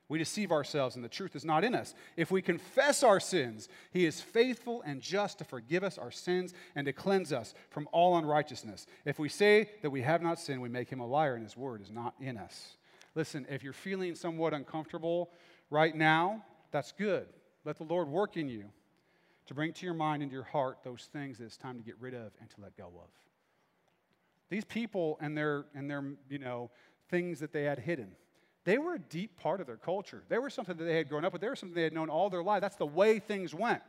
we 0.10 0.20
deceive 0.20 0.52
ourselves 0.52 0.96
and 0.96 1.04
the 1.04 1.10
truth 1.10 1.36
is 1.36 1.46
not 1.46 1.64
in 1.64 1.74
us. 1.74 1.96
If 2.18 2.30
we 2.30 2.42
confess 2.42 3.04
our 3.04 3.20
sins, 3.20 3.70
he 3.92 4.06
is 4.06 4.20
faithful 4.20 4.82
and 4.82 5.02
just 5.02 5.38
to 5.40 5.44
forgive 5.46 5.84
us 5.84 5.98
our 5.98 6.12
sins 6.12 6.54
and 6.76 6.86
to 6.86 6.94
cleanse 6.94 7.32
us 7.32 7.54
from 7.70 7.88
all 7.92 8.18
unrighteousness. 8.18 8.86
If 9.06 9.18
we 9.18 9.30
say 9.30 9.70
that 9.82 9.90
we 9.90 10.02
have 10.02 10.22
not 10.22 10.40
sinned, 10.40 10.62
we 10.62 10.70
make 10.70 10.90
him 10.90 11.00
a 11.00 11.08
liar 11.08 11.36
and 11.36 11.44
his 11.44 11.56
word 11.56 11.82
is 11.82 11.90
not 11.90 12.16
in 12.20 12.38
us. 12.38 12.78
Listen, 13.16 13.46
if 13.50 13.64
you're 13.64 13.74
feeling 13.74 14.16
somewhat 14.16 14.54
uncomfortable 14.54 15.32
right 15.70 15.96
now, 15.96 16.44
that's 16.72 16.92
good. 16.92 17.28
Let 17.64 17.78
the 17.78 17.84
Lord 17.84 18.10
work 18.10 18.36
in 18.36 18.50
you 18.50 18.66
to 19.46 19.54
bring 19.54 19.72
to 19.74 19.86
your 19.86 19.96
mind 19.96 20.22
and 20.22 20.32
your 20.32 20.44
heart 20.44 20.80
those 20.84 21.08
things 21.14 21.38
that 21.38 21.46
it's 21.46 21.58
time 21.58 21.78
to 21.78 21.84
get 21.84 21.96
rid 22.00 22.14
of 22.14 22.32
and 22.42 22.50
to 22.50 22.56
let 22.62 22.76
go 22.76 22.86
of. 22.86 23.10
These 24.50 24.66
people 24.66 25.18
and 25.22 25.38
their 25.38 25.66
and 25.74 25.90
their, 25.90 26.04
you 26.30 26.40
know, 26.40 26.72
things 27.10 27.40
that 27.40 27.54
they 27.54 27.64
had 27.64 27.80
hidden 27.80 28.16
they 28.66 28.78
were 28.78 28.96
a 28.96 29.00
deep 29.00 29.38
part 29.38 29.60
of 29.62 29.68
their 29.68 29.78
culture. 29.78 30.24
They 30.30 30.38
were 30.38 30.50
something 30.50 30.78
that 30.78 30.84
they 30.84 30.96
had 30.96 31.10
grown 31.10 31.26
up 31.26 31.34
with. 31.34 31.42
They 31.42 31.50
were 31.50 31.56
something 31.56 31.76
they 31.76 31.84
had 31.84 31.94
known 31.94 32.10
all 32.10 32.30
their 32.30 32.44
life. 32.44 32.62
That's 32.62 32.78
the 32.78 32.86
way 32.86 33.20
things 33.20 33.54
went. 33.54 33.82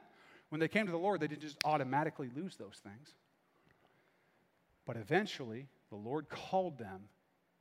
When 0.49 0.61
they 0.61 0.69
came 0.69 0.87
to 0.87 0.93
the 0.93 0.99
Lord, 0.99 1.21
they 1.21 1.29
didn't 1.29 1.43
just 1.43 1.59
automatically 1.65 2.29
lose 2.35 2.57
those 2.57 2.81
things. 2.83 3.15
But 4.87 4.97
eventually, 4.97 5.69
the 5.91 5.97
Lord 5.97 6.29
called 6.29 6.79
them 6.79 7.09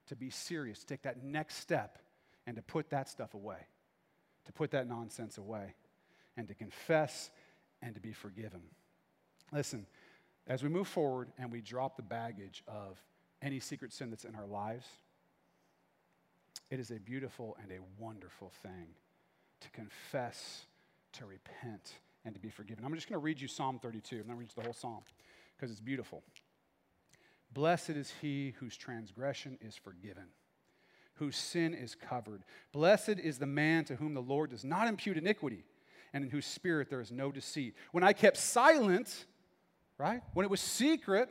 to 0.08 0.15
be 0.15 0.30
serious, 0.30 0.80
to 0.80 0.86
take 0.86 1.04
that 1.04 1.23
next 1.23 1.56
step, 1.56 1.99
and 2.45 2.56
to 2.56 2.62
put 2.62 2.89
that 2.89 3.08
stuff 3.08 3.34
away, 3.36 3.67
to 4.45 4.52
put 4.52 4.71
that 4.71 4.88
nonsense 4.88 5.38
away, 5.38 5.76
and 6.36 6.47
to 6.47 6.54
confess 6.54 7.30
and 7.82 7.95
to 7.95 8.02
be 8.02 8.12
forgiven. 8.12 8.62
Listen, 9.52 9.86
as 10.47 10.63
we 10.63 10.69
move 10.69 10.88
forward 10.88 11.30
and 11.38 11.52
we 11.52 11.62
drop 11.62 11.95
the 11.95 12.04
baggage 12.04 12.63
of 12.67 13.02
any 13.41 13.60
secret 13.60 13.93
sin 13.93 14.10
that's 14.10 14.26
in 14.26 14.36
our 14.36 14.47
lives, 14.47 14.88
it 16.70 16.80
is 16.80 16.92
a 16.92 17.00
beautiful 17.00 17.58
and 17.62 17.72
a 17.72 17.80
wonderful 18.02 18.52
thing 18.62 18.88
to 19.62 19.70
confess, 19.72 20.66
to 21.13 21.26
repent, 21.26 21.94
and 22.26 22.34
to 22.34 22.39
be 22.39 22.50
forgiven. 22.50 22.86
I'm 22.86 22.94
just 22.96 23.08
going 23.08 23.20
to 23.20 23.24
read 23.24 23.39
you 23.39 23.48
Psalm 23.48 23.80
32. 23.80 24.16
I'm 24.16 24.24
going 24.24 24.36
to 24.36 24.39
read 24.39 24.50
you 24.50 24.56
the 24.56 24.63
whole 24.63 24.74
psalm 24.74 25.02
because 25.56 25.72
it's 25.72 25.82
beautiful. 25.82 26.24
Blessed 27.54 27.92
is 27.92 28.13
he 28.22 28.56
whose 28.60 28.76
transgression 28.76 29.58
is 29.62 29.76
forgiven, 29.76 30.26
whose 31.16 31.36
sin 31.36 31.74
is 31.74 31.96
covered. 31.96 32.44
Blessed 32.72 33.20
is 33.22 33.38
the 33.38 33.46
man 33.46 33.86
to 33.86 33.96
whom 33.96 34.13
the 34.13 34.22
Lord 34.22 34.50
does 34.50 34.63
not 34.63 34.88
impute 34.88 35.18
iniquity, 35.18 35.63
and 36.13 36.24
in 36.24 36.30
whose 36.30 36.46
spirit 36.46 36.89
there 36.89 37.02
is 37.02 37.12
no 37.12 37.32
deceit. 37.32 37.76
When 37.92 38.04
I 38.04 38.13
kept 38.13 38.38
silent, 38.38 39.26
right, 39.98 40.22
when 40.34 40.46
it 40.46 40.50
was 40.50 40.62
secret, 40.62 41.30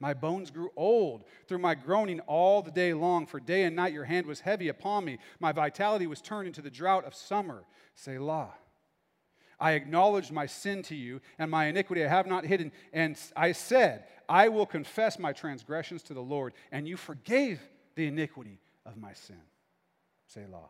My 0.00 0.14
bones 0.14 0.50
grew 0.50 0.70
old 0.76 1.24
through 1.46 1.58
my 1.58 1.74
groaning 1.74 2.20
all 2.20 2.62
the 2.62 2.70
day 2.70 2.94
long, 2.94 3.26
for 3.26 3.40
day 3.40 3.64
and 3.64 3.74
night 3.74 3.92
your 3.92 4.04
hand 4.04 4.26
was 4.26 4.40
heavy 4.40 4.68
upon 4.68 5.04
me. 5.04 5.18
My 5.40 5.52
vitality 5.52 6.06
was 6.06 6.20
turned 6.20 6.46
into 6.46 6.62
the 6.62 6.70
drought 6.70 7.04
of 7.04 7.14
summer. 7.14 7.64
Selah. 7.94 8.54
I 9.60 9.72
acknowledged 9.72 10.30
my 10.30 10.46
sin 10.46 10.82
to 10.84 10.94
you, 10.94 11.20
and 11.38 11.50
my 11.50 11.66
iniquity 11.66 12.04
I 12.04 12.08
have 12.08 12.28
not 12.28 12.44
hidden. 12.44 12.70
And 12.92 13.18
I 13.34 13.52
said, 13.52 14.04
I 14.28 14.48
will 14.48 14.66
confess 14.66 15.18
my 15.18 15.32
transgressions 15.32 16.02
to 16.04 16.14
the 16.14 16.22
Lord, 16.22 16.52
and 16.70 16.86
you 16.86 16.96
forgave 16.96 17.60
the 17.96 18.06
iniquity 18.06 18.60
of 18.86 18.96
my 18.96 19.14
sin. 19.14 19.40
Selah. 20.28 20.68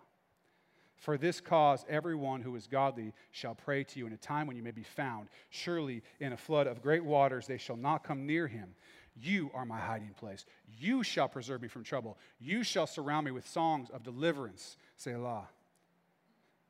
For 0.96 1.16
this 1.16 1.40
cause, 1.40 1.84
everyone 1.88 2.40
who 2.40 2.56
is 2.56 2.66
godly 2.66 3.12
shall 3.30 3.54
pray 3.54 3.84
to 3.84 3.98
you 3.98 4.06
in 4.06 4.12
a 4.12 4.16
time 4.16 4.46
when 4.46 4.56
you 4.56 4.62
may 4.62 4.72
be 4.72 4.82
found. 4.82 5.28
Surely, 5.50 6.02
in 6.18 6.32
a 6.32 6.36
flood 6.36 6.66
of 6.66 6.82
great 6.82 7.04
waters, 7.04 7.46
they 7.46 7.58
shall 7.58 7.76
not 7.76 8.02
come 8.02 8.26
near 8.26 8.48
him. 8.48 8.74
You 9.20 9.50
are 9.54 9.64
my 9.64 9.78
hiding 9.78 10.14
place. 10.18 10.44
You 10.78 11.02
shall 11.02 11.28
preserve 11.28 11.62
me 11.62 11.68
from 11.68 11.84
trouble. 11.84 12.18
You 12.40 12.62
shall 12.62 12.86
surround 12.86 13.26
me 13.26 13.32
with 13.32 13.48
songs 13.48 13.90
of 13.90 14.02
deliverance. 14.02 14.76
Selah. 14.96 15.48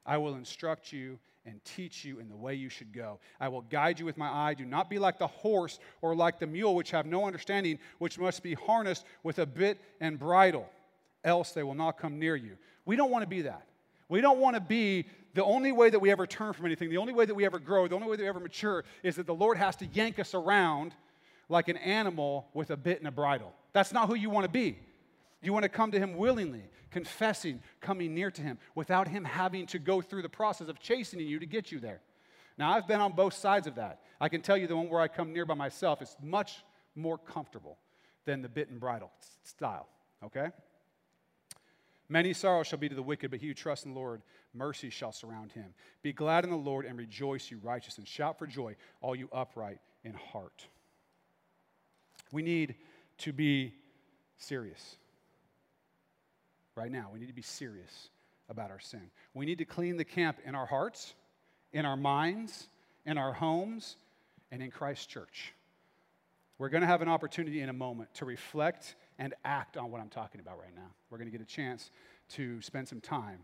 I 0.06 0.16
will 0.16 0.34
instruct 0.34 0.92
you 0.92 1.18
and 1.44 1.62
teach 1.64 2.04
you 2.04 2.18
in 2.18 2.28
the 2.28 2.36
way 2.36 2.54
you 2.54 2.68
should 2.68 2.92
go. 2.92 3.20
I 3.40 3.48
will 3.48 3.62
guide 3.62 3.98
you 3.98 4.04
with 4.04 4.16
my 4.16 4.28
eye. 4.28 4.54
Do 4.54 4.64
not 4.64 4.90
be 4.90 4.98
like 4.98 5.18
the 5.18 5.26
horse 5.26 5.78
or 6.02 6.14
like 6.14 6.38
the 6.38 6.46
mule, 6.46 6.74
which 6.74 6.90
have 6.90 7.06
no 7.06 7.26
understanding, 7.26 7.78
which 7.98 8.18
must 8.18 8.42
be 8.42 8.54
harnessed 8.54 9.04
with 9.22 9.38
a 9.38 9.46
bit 9.46 9.78
and 10.00 10.18
bridle, 10.18 10.68
else 11.24 11.52
they 11.52 11.62
will 11.62 11.74
not 11.74 11.98
come 11.98 12.18
near 12.18 12.36
you. 12.36 12.56
We 12.84 12.96
don't 12.96 13.10
want 13.10 13.22
to 13.22 13.28
be 13.28 13.42
that. 13.42 13.66
We 14.08 14.20
don't 14.20 14.38
want 14.38 14.56
to 14.56 14.60
be 14.60 15.06
the 15.34 15.44
only 15.44 15.72
way 15.72 15.90
that 15.90 15.98
we 15.98 16.10
ever 16.10 16.26
turn 16.26 16.52
from 16.52 16.66
anything, 16.66 16.90
the 16.90 16.96
only 16.96 17.12
way 17.12 17.26
that 17.26 17.34
we 17.34 17.44
ever 17.44 17.58
grow, 17.58 17.86
the 17.86 17.94
only 17.94 18.08
way 18.08 18.16
that 18.16 18.22
we 18.22 18.28
ever 18.28 18.40
mature 18.40 18.84
is 19.02 19.16
that 19.16 19.26
the 19.26 19.34
Lord 19.34 19.58
has 19.58 19.76
to 19.76 19.86
yank 19.86 20.18
us 20.18 20.34
around 20.34 20.94
like 21.48 21.68
an 21.68 21.76
animal 21.78 22.48
with 22.54 22.70
a 22.70 22.76
bit 22.76 22.98
and 22.98 23.08
a 23.08 23.12
bridle. 23.12 23.52
That's 23.72 23.92
not 23.92 24.08
who 24.08 24.14
you 24.14 24.30
want 24.30 24.44
to 24.44 24.50
be. 24.50 24.78
You 25.42 25.52
want 25.52 25.62
to 25.62 25.68
come 25.68 25.92
to 25.92 25.98
Him 25.98 26.16
willingly, 26.16 26.64
confessing, 26.90 27.62
coming 27.80 28.14
near 28.14 28.30
to 28.30 28.42
Him, 28.42 28.58
without 28.74 29.08
Him 29.08 29.24
having 29.24 29.66
to 29.68 29.78
go 29.78 30.00
through 30.00 30.22
the 30.22 30.28
process 30.28 30.68
of 30.68 30.80
chastening 30.80 31.26
you 31.26 31.38
to 31.38 31.46
get 31.46 31.70
you 31.70 31.78
there. 31.78 32.00
Now, 32.56 32.72
I've 32.72 32.88
been 32.88 33.00
on 33.00 33.12
both 33.12 33.34
sides 33.34 33.66
of 33.66 33.76
that. 33.76 34.00
I 34.20 34.28
can 34.28 34.40
tell 34.40 34.56
you 34.56 34.66
the 34.66 34.76
one 34.76 34.88
where 34.88 35.00
I 35.00 35.06
come 35.06 35.32
near 35.32 35.46
by 35.46 35.54
myself 35.54 36.02
is 36.02 36.16
much 36.20 36.64
more 36.96 37.16
comfortable 37.16 37.78
than 38.24 38.42
the 38.42 38.48
bit 38.48 38.68
and 38.68 38.80
bridle 38.80 39.12
style, 39.44 39.88
okay? 40.24 40.48
Many 42.08 42.32
sorrows 42.32 42.66
shall 42.66 42.78
be 42.78 42.88
to 42.88 42.94
the 42.94 43.02
wicked, 43.02 43.30
but 43.30 43.40
he 43.40 43.48
who 43.48 43.54
trusts 43.54 43.84
in 43.84 43.92
the 43.92 44.00
Lord, 44.00 44.22
mercy 44.54 44.90
shall 44.90 45.12
surround 45.12 45.52
him. 45.52 45.74
Be 46.02 46.12
glad 46.12 46.44
in 46.44 46.50
the 46.50 46.56
Lord 46.56 46.84
and 46.84 46.98
rejoice, 46.98 47.50
you 47.50 47.60
righteous, 47.62 47.98
and 47.98 48.08
shout 48.08 48.38
for 48.38 48.46
joy, 48.46 48.76
all 49.00 49.14
you 49.14 49.28
upright 49.32 49.78
in 50.02 50.14
heart. 50.14 50.66
We 52.30 52.42
need 52.42 52.74
to 53.18 53.32
be 53.32 53.74
serious. 54.36 54.96
Right 56.74 56.90
now, 56.90 57.10
we 57.12 57.18
need 57.18 57.28
to 57.28 57.34
be 57.34 57.42
serious 57.42 58.10
about 58.48 58.70
our 58.70 58.80
sin. 58.80 59.10
We 59.34 59.46
need 59.46 59.58
to 59.58 59.64
clean 59.64 59.96
the 59.96 60.04
camp 60.04 60.38
in 60.44 60.54
our 60.54 60.66
hearts, 60.66 61.14
in 61.72 61.84
our 61.84 61.96
minds, 61.96 62.68
in 63.04 63.18
our 63.18 63.32
homes, 63.32 63.96
and 64.50 64.62
in 64.62 64.70
Christ's 64.70 65.06
church. 65.06 65.52
We're 66.58 66.68
going 66.68 66.80
to 66.80 66.86
have 66.86 67.02
an 67.02 67.08
opportunity 67.08 67.60
in 67.60 67.68
a 67.68 67.72
moment 67.72 68.14
to 68.14 68.24
reflect 68.24 68.96
and 69.18 69.34
act 69.44 69.76
on 69.76 69.90
what 69.90 70.00
I'm 70.00 70.08
talking 70.08 70.40
about 70.40 70.58
right 70.58 70.74
now. 70.74 70.90
We're 71.10 71.18
going 71.18 71.30
to 71.30 71.36
get 71.36 71.40
a 71.40 71.50
chance 71.50 71.90
to 72.30 72.60
spend 72.62 72.88
some 72.88 73.00
time 73.00 73.40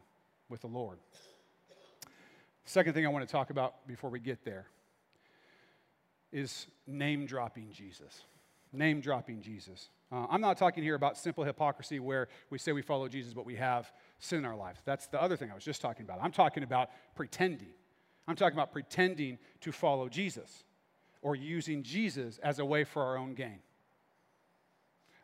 with 0.49 0.61
the 0.61 0.67
Lord. 0.67 0.99
Second 2.65 2.95
thing 2.95 3.07
I 3.07 3.09
want 3.09 3.27
to 3.27 3.31
talk 3.31 3.51
about 3.51 3.87
before 3.87 4.11
we 4.11 4.19
get 4.19 4.45
there 4.45 4.67
is 6.33 6.67
name 6.87 7.27
dropping 7.27 7.71
Jesus. 7.73 8.23
Name 8.75 9.01
dropping 9.01 9.41
Jesus. 9.41 9.89
Uh, 10.11 10.27
I'm 10.31 10.41
not 10.41 10.57
talking 10.57 10.83
here 10.83 10.95
about 10.95 11.17
simple 11.17 11.45
hypocrisy 11.45 11.99
where 11.99 12.29
we 12.51 12.59
say 12.59 12.73
we 12.73 12.83
follow 12.83 13.09
Jesus, 13.09 13.33
but 13.33 13.47
we 13.47 13.57
have 13.57 13.93
sin 14.19 14.41
in 14.41 14.45
our 14.45 14.57
lives. 14.57 14.81
That's 14.85 15.07
the 15.07 15.21
other 15.21 15.37
thing 15.37 15.51
I 15.51 15.55
was 15.55 15.65
just 15.65 15.81
talking 15.81 16.05
about. 16.05 16.19
I'm 16.23 16.33
talking 16.33 16.63
about 16.63 16.91
pretending. 17.15 17.71
I'm 18.27 18.37
talking 18.37 18.57
about 18.57 18.73
pretending 18.73 19.39
to 19.61 19.73
follow 19.73 20.09
Jesus 20.09 20.65
or 21.23 21.35
using 21.35 21.83
Jesus 21.83 22.39
as 22.39 22.59
a 22.59 22.65
way 22.65 22.85
for 22.85 23.03
our 23.03 23.17
own 23.17 23.35
gain. 23.35 23.61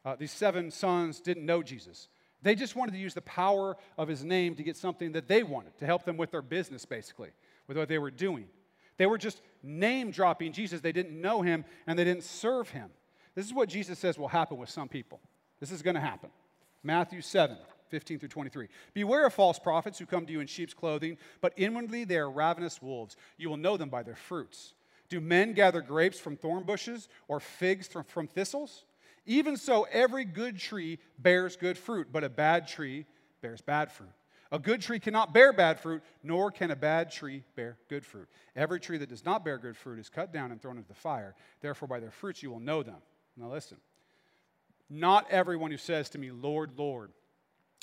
Uh, 0.04 0.16
these 0.16 0.32
seven 0.32 0.70
sons 0.70 1.20
didn't 1.20 1.44
know 1.44 1.62
Jesus. 1.62 2.08
They 2.42 2.54
just 2.54 2.74
wanted 2.74 2.92
to 2.92 2.98
use 2.98 3.14
the 3.14 3.20
power 3.20 3.76
of 3.98 4.08
his 4.08 4.24
name 4.24 4.54
to 4.54 4.62
get 4.62 4.76
something 4.76 5.12
that 5.12 5.28
they 5.28 5.42
wanted, 5.42 5.76
to 5.78 5.86
help 5.86 6.04
them 6.04 6.16
with 6.16 6.30
their 6.30 6.42
business, 6.42 6.86
basically, 6.86 7.30
with 7.66 7.76
what 7.76 7.88
they 7.88 7.98
were 7.98 8.10
doing. 8.10 8.46
They 8.96 9.06
were 9.06 9.18
just 9.18 9.40
name 9.62 10.10
dropping 10.10 10.52
Jesus. 10.52 10.80
They 10.80 10.92
didn't 10.92 11.18
know 11.20 11.42
him 11.42 11.64
and 11.86 11.98
they 11.98 12.04
didn't 12.04 12.24
serve 12.24 12.70
him. 12.70 12.90
This 13.34 13.46
is 13.46 13.54
what 13.54 13.68
Jesus 13.68 13.98
says 13.98 14.18
will 14.18 14.28
happen 14.28 14.56
with 14.56 14.70
some 14.70 14.88
people. 14.88 15.20
This 15.60 15.70
is 15.70 15.82
going 15.82 15.94
to 15.94 16.00
happen. 16.00 16.30
Matthew 16.82 17.20
7, 17.20 17.56
15 17.88 18.18
through 18.18 18.28
23. 18.28 18.68
Beware 18.94 19.26
of 19.26 19.34
false 19.34 19.58
prophets 19.58 19.98
who 19.98 20.06
come 20.06 20.26
to 20.26 20.32
you 20.32 20.40
in 20.40 20.46
sheep's 20.46 20.74
clothing, 20.74 21.18
but 21.40 21.52
inwardly 21.56 22.04
they 22.04 22.16
are 22.16 22.30
ravenous 22.30 22.80
wolves. 22.80 23.16
You 23.36 23.50
will 23.50 23.56
know 23.56 23.76
them 23.76 23.88
by 23.88 24.02
their 24.02 24.16
fruits. 24.16 24.74
Do 25.08 25.20
men 25.20 25.52
gather 25.52 25.82
grapes 25.82 26.18
from 26.18 26.36
thorn 26.36 26.64
bushes 26.64 27.08
or 27.28 27.40
figs 27.40 27.86
from, 27.88 28.04
from 28.04 28.26
thistles? 28.26 28.84
Even 29.26 29.56
so, 29.56 29.86
every 29.92 30.24
good 30.24 30.58
tree 30.58 30.98
bears 31.18 31.56
good 31.56 31.76
fruit, 31.76 32.08
but 32.10 32.24
a 32.24 32.28
bad 32.28 32.66
tree 32.66 33.06
bears 33.42 33.60
bad 33.60 33.92
fruit. 33.92 34.08
A 34.52 34.58
good 34.58 34.80
tree 34.80 34.98
cannot 34.98 35.32
bear 35.32 35.52
bad 35.52 35.78
fruit, 35.78 36.02
nor 36.24 36.50
can 36.50 36.70
a 36.70 36.76
bad 36.76 37.12
tree 37.12 37.44
bear 37.54 37.76
good 37.88 38.04
fruit. 38.04 38.28
Every 38.56 38.80
tree 38.80 38.98
that 38.98 39.08
does 39.08 39.24
not 39.24 39.44
bear 39.44 39.58
good 39.58 39.76
fruit 39.76 40.00
is 40.00 40.08
cut 40.08 40.32
down 40.32 40.50
and 40.50 40.60
thrown 40.60 40.76
into 40.76 40.88
the 40.88 40.94
fire. 40.94 41.34
Therefore, 41.60 41.86
by 41.86 42.00
their 42.00 42.10
fruits 42.10 42.42
you 42.42 42.50
will 42.50 42.60
know 42.60 42.82
them. 42.82 42.96
Now, 43.40 43.50
listen. 43.50 43.78
Not 44.90 45.30
everyone 45.30 45.70
who 45.70 45.76
says 45.76 46.10
to 46.10 46.18
me, 46.18 46.30
Lord, 46.30 46.72
Lord, 46.76 47.12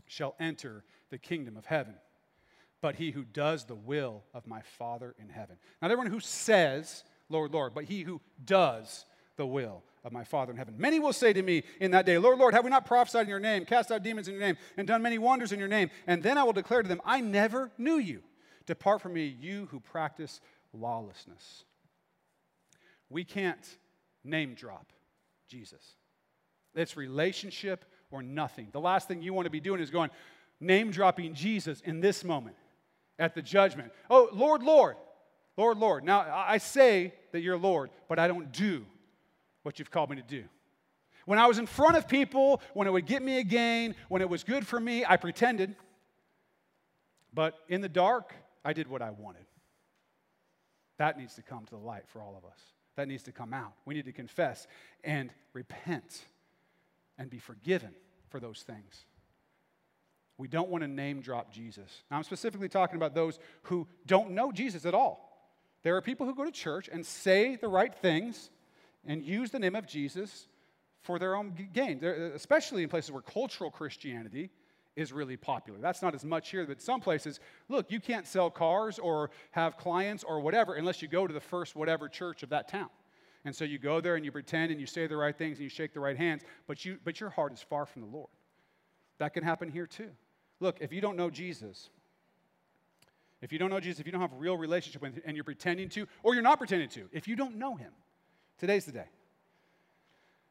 shall 0.07 0.35
enter 0.39 0.83
the 1.09 1.17
kingdom 1.17 1.57
of 1.57 1.65
heaven, 1.65 1.95
but 2.81 2.95
he 2.95 3.11
who 3.11 3.23
does 3.23 3.65
the 3.65 3.75
will 3.75 4.23
of 4.33 4.45
my 4.45 4.61
Father 4.61 5.15
in 5.19 5.29
heaven. 5.29 5.57
Not 5.81 5.89
everyone 5.89 6.11
who 6.11 6.19
says, 6.19 7.03
Lord, 7.29 7.53
Lord, 7.53 7.73
but 7.73 7.85
he 7.85 8.01
who 8.01 8.21
does 8.43 9.05
the 9.37 9.47
will 9.47 9.83
of 10.03 10.11
my 10.11 10.25
Father 10.25 10.51
in 10.51 10.57
heaven. 10.57 10.75
Many 10.77 10.99
will 10.99 11.13
say 11.13 11.33
to 11.33 11.41
me 11.41 11.63
in 11.79 11.91
that 11.91 12.05
day, 12.05 12.17
Lord, 12.17 12.39
Lord, 12.39 12.53
have 12.53 12.65
we 12.65 12.69
not 12.69 12.85
prophesied 12.85 13.23
in 13.23 13.29
your 13.29 13.39
name, 13.39 13.65
cast 13.65 13.91
out 13.91 14.03
demons 14.03 14.27
in 14.27 14.33
your 14.33 14.43
name, 14.43 14.57
and 14.75 14.87
done 14.87 15.01
many 15.01 15.17
wonders 15.17 15.53
in 15.53 15.59
your 15.59 15.67
name? 15.67 15.89
And 16.07 16.21
then 16.21 16.37
I 16.37 16.43
will 16.43 16.53
declare 16.53 16.83
to 16.83 16.89
them, 16.89 17.01
I 17.05 17.21
never 17.21 17.71
knew 17.77 17.97
you. 17.97 18.21
Depart 18.65 19.01
from 19.01 19.13
me, 19.13 19.35
you 19.39 19.67
who 19.71 19.79
practice 19.79 20.41
lawlessness. 20.73 21.63
We 23.09 23.23
can't 23.23 23.65
name 24.25 24.53
drop 24.53 24.91
Jesus. 25.47 25.95
It's 26.75 26.95
relationship 26.95 27.85
or 28.11 28.21
nothing. 28.21 28.67
The 28.71 28.79
last 28.79 29.07
thing 29.07 29.21
you 29.21 29.33
want 29.33 29.45
to 29.45 29.51
be 29.51 29.59
doing 29.59 29.81
is 29.81 29.89
going, 29.89 30.09
name 30.59 30.91
dropping 30.91 31.33
Jesus 31.33 31.81
in 31.81 31.99
this 31.99 32.23
moment 32.23 32.55
at 33.19 33.33
the 33.33 33.41
judgment. 33.41 33.91
Oh, 34.09 34.29
Lord, 34.31 34.63
Lord, 34.63 34.95
Lord, 35.57 35.77
Lord. 35.77 36.03
Now, 36.03 36.21
I 36.21 36.59
say 36.59 37.13
that 37.31 37.41
you're 37.41 37.57
Lord, 37.57 37.89
but 38.07 38.19
I 38.19 38.27
don't 38.27 38.51
do 38.51 38.85
what 39.63 39.79
you've 39.79 39.91
called 39.91 40.09
me 40.09 40.17
to 40.17 40.21
do. 40.21 40.43
When 41.25 41.39
I 41.39 41.47
was 41.47 41.57
in 41.57 41.65
front 41.65 41.97
of 41.97 42.07
people, 42.07 42.61
when 42.73 42.87
it 42.87 42.91
would 42.91 43.05
get 43.05 43.21
me 43.21 43.39
a 43.39 43.43
gain, 43.43 43.95
when 44.07 44.21
it 44.21 44.29
was 44.29 44.43
good 44.43 44.65
for 44.65 44.79
me, 44.79 45.03
I 45.03 45.17
pretended. 45.17 45.75
But 47.33 47.55
in 47.67 47.81
the 47.81 47.89
dark, 47.89 48.33
I 48.63 48.73
did 48.73 48.87
what 48.87 49.01
I 49.01 49.09
wanted. 49.09 49.45
That 50.99 51.17
needs 51.17 51.35
to 51.35 51.41
come 51.41 51.65
to 51.65 51.71
the 51.71 51.81
light 51.81 52.03
for 52.07 52.21
all 52.21 52.37
of 52.37 52.49
us. 52.49 52.59
That 52.97 53.07
needs 53.07 53.23
to 53.23 53.31
come 53.31 53.53
out. 53.53 53.73
We 53.85 53.93
need 53.93 54.05
to 54.05 54.11
confess 54.11 54.67
and 55.03 55.29
repent 55.53 56.25
and 57.17 57.29
be 57.29 57.37
forgiven 57.37 57.91
for 58.29 58.39
those 58.39 58.63
things. 58.63 59.05
We 60.39 60.47
don't 60.47 60.69
want 60.69 60.83
to 60.83 60.87
name 60.87 61.21
drop 61.21 61.53
Jesus. 61.53 62.03
Now, 62.09 62.17
I'm 62.17 62.23
specifically 62.23 62.69
talking 62.69 62.95
about 62.95 63.13
those 63.13 63.39
who 63.63 63.87
don't 64.05 64.31
know 64.31 64.51
Jesus 64.51 64.85
at 64.85 64.95
all. 64.95 65.23
There 65.83 65.95
are 65.95 66.01
people 66.01 66.25
who 66.25 66.33
go 66.33 66.43
to 66.43 66.51
church 66.51 66.89
and 66.91 67.05
say 67.05 67.55
the 67.55 67.67
right 67.67 67.93
things, 67.93 68.49
and 69.05 69.23
use 69.23 69.51
the 69.51 69.59
name 69.59 69.75
of 69.75 69.87
Jesus 69.87 70.47
for 71.01 71.19
their 71.19 71.35
own 71.35 71.53
gain, 71.73 71.99
They're, 71.99 72.33
especially 72.33 72.83
in 72.83 72.89
places 72.89 73.11
where 73.11 73.21
cultural 73.21 73.71
Christianity 73.71 74.49
is 74.97 75.13
really 75.13 75.37
popular. 75.37 75.79
That's 75.79 76.01
not 76.01 76.13
as 76.13 76.25
much 76.25 76.49
here, 76.49 76.65
but 76.65 76.81
some 76.81 76.99
places, 76.99 77.39
look, 77.69 77.89
you 77.89 78.01
can't 78.01 78.27
sell 78.27 78.49
cars 78.49 78.99
or 78.99 79.29
have 79.51 79.77
clients 79.77 80.25
or 80.25 80.41
whatever 80.41 80.73
unless 80.73 81.01
you 81.01 81.07
go 81.07 81.25
to 81.25 81.33
the 81.33 81.39
first 81.39 81.75
whatever 81.75 82.09
church 82.09 82.43
of 82.43 82.49
that 82.49 82.67
town. 82.67 82.89
And 83.45 83.55
so 83.55 83.63
you 83.63 83.79
go 83.79 84.01
there 84.01 84.15
and 84.15 84.25
you 84.25 84.31
pretend 84.31 84.71
and 84.71 84.81
you 84.81 84.87
say 84.87 85.07
the 85.07 85.15
right 85.15 85.37
things 85.37 85.57
and 85.57 85.63
you 85.63 85.69
shake 85.69 85.93
the 85.93 86.01
right 86.01 86.17
hands, 86.17 86.41
but, 86.67 86.83
you, 86.83 86.97
but 87.05 87.21
your 87.21 87.29
heart 87.29 87.53
is 87.53 87.61
far 87.61 87.85
from 87.85 88.01
the 88.01 88.09
Lord. 88.09 88.29
That 89.19 89.33
can 89.33 89.43
happen 89.43 89.69
here 89.69 89.87
too. 89.87 90.09
Look, 90.59 90.77
if 90.81 90.91
you 90.91 90.99
don't 90.99 91.15
know 91.15 91.29
Jesus, 91.29 91.89
if 93.41 93.53
you 93.53 93.59
don't 93.59 93.69
know 93.69 93.79
Jesus, 93.79 94.01
if 94.01 94.05
you 94.05 94.11
don't 94.11 94.21
have 94.21 94.33
a 94.33 94.37
real 94.37 94.57
relationship 94.57 95.01
with 95.01 95.13
him 95.13 95.21
and 95.25 95.37
you're 95.37 95.43
pretending 95.43 95.87
to, 95.89 96.07
or 96.23 96.33
you're 96.33 96.43
not 96.43 96.57
pretending 96.57 96.89
to, 96.89 97.07
if 97.13 97.27
you 97.27 97.35
don't 97.35 97.55
know 97.55 97.75
him, 97.75 97.91
Today's 98.57 98.85
the 98.85 98.91
day. 98.91 99.05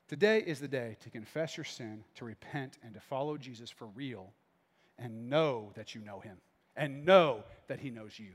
Today 0.09 0.39
is 0.39 0.61
the 0.61 0.69
day 0.69 0.97
to 1.01 1.11
confess 1.11 1.57
your 1.57 1.65
sin, 1.65 2.05
to 2.15 2.25
repent, 2.25 2.79
and 2.85 2.95
to 2.95 3.01
follow 3.01 3.37
Jesus 3.37 3.71
for 3.71 3.87
real, 3.89 4.33
and 4.99 5.29
know 5.29 5.73
that 5.75 5.95
you 5.95 6.01
know 6.01 6.21
him, 6.21 6.37
and 6.77 7.05
know 7.05 7.43
that 7.67 7.81
he 7.81 7.91
knows 7.91 8.19
you. 8.19 8.33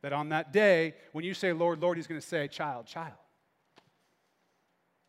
That 0.00 0.12
on 0.12 0.30
that 0.30 0.52
day, 0.52 0.94
when 1.12 1.24
you 1.24 1.34
say, 1.34 1.52
Lord, 1.52 1.82
Lord, 1.82 1.98
he's 1.98 2.06
going 2.06 2.20
to 2.20 2.26
say, 2.26 2.48
Child, 2.48 2.86
child, 2.86 3.12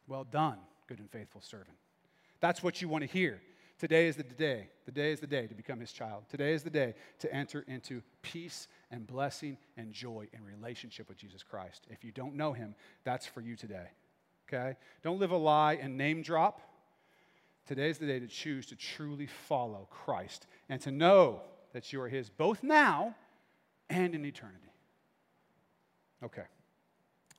well 0.08 0.26
done, 0.26 0.58
good 0.88 1.00
and 1.00 1.10
faithful 1.10 1.42
servant. 1.42 1.78
That's 2.42 2.62
what 2.62 2.82
you 2.82 2.90
want 2.90 3.04
to 3.04 3.10
hear. 3.10 3.42
Today 3.78 4.08
is 4.08 4.18
the 4.18 4.24
day. 4.24 4.70
The 4.86 4.92
day 4.92 5.14
is 5.14 5.22
the 5.22 5.28
day 5.28 5.48
to 5.48 5.56
become 5.56 5.80
his 5.80 5.94
child. 5.94 6.24
Today 6.28 6.54
is 6.54 6.64
the 6.64 6.70
day 6.70 6.96
to 7.20 7.34
enter 7.34 7.64
into 7.68 8.02
peace 8.22 8.68
and 8.92 9.08
blessing 9.08 9.58
and 9.78 9.94
joy 9.94 10.28
in 10.34 10.44
relationship 10.44 11.08
with 11.08 11.18
Jesus 11.18 11.44
Christ. 11.44 11.88
If 11.90 12.04
you 12.04 12.12
don't 12.12 12.36
know 12.36 12.52
him, 12.52 12.76
that's 13.06 13.26
for 13.26 13.40
you 13.40 13.56
today. 13.56 13.88
Okay? 14.52 14.76
Don't 15.04 15.20
live 15.20 15.32
a 15.32 15.38
lie 15.38 15.74
and 15.76 15.98
name 15.98 16.22
drop. 16.22 16.62
Today 17.68 17.90
is 17.90 18.00
the 18.00 18.08
day 18.08 18.20
to 18.20 18.28
choose 18.28 18.66
to 18.68 18.76
truly 18.76 19.28
follow 19.28 19.88
Christ 19.92 20.48
and 20.70 20.82
to 20.82 20.92
know 20.92 21.42
that 21.74 21.94
you 21.94 22.02
are 22.02 22.10
his 22.10 22.30
both 22.30 22.64
now 22.64 23.16
and 23.90 24.16
in 24.16 24.26
eternity. 24.26 24.72
Okay. 26.24 26.46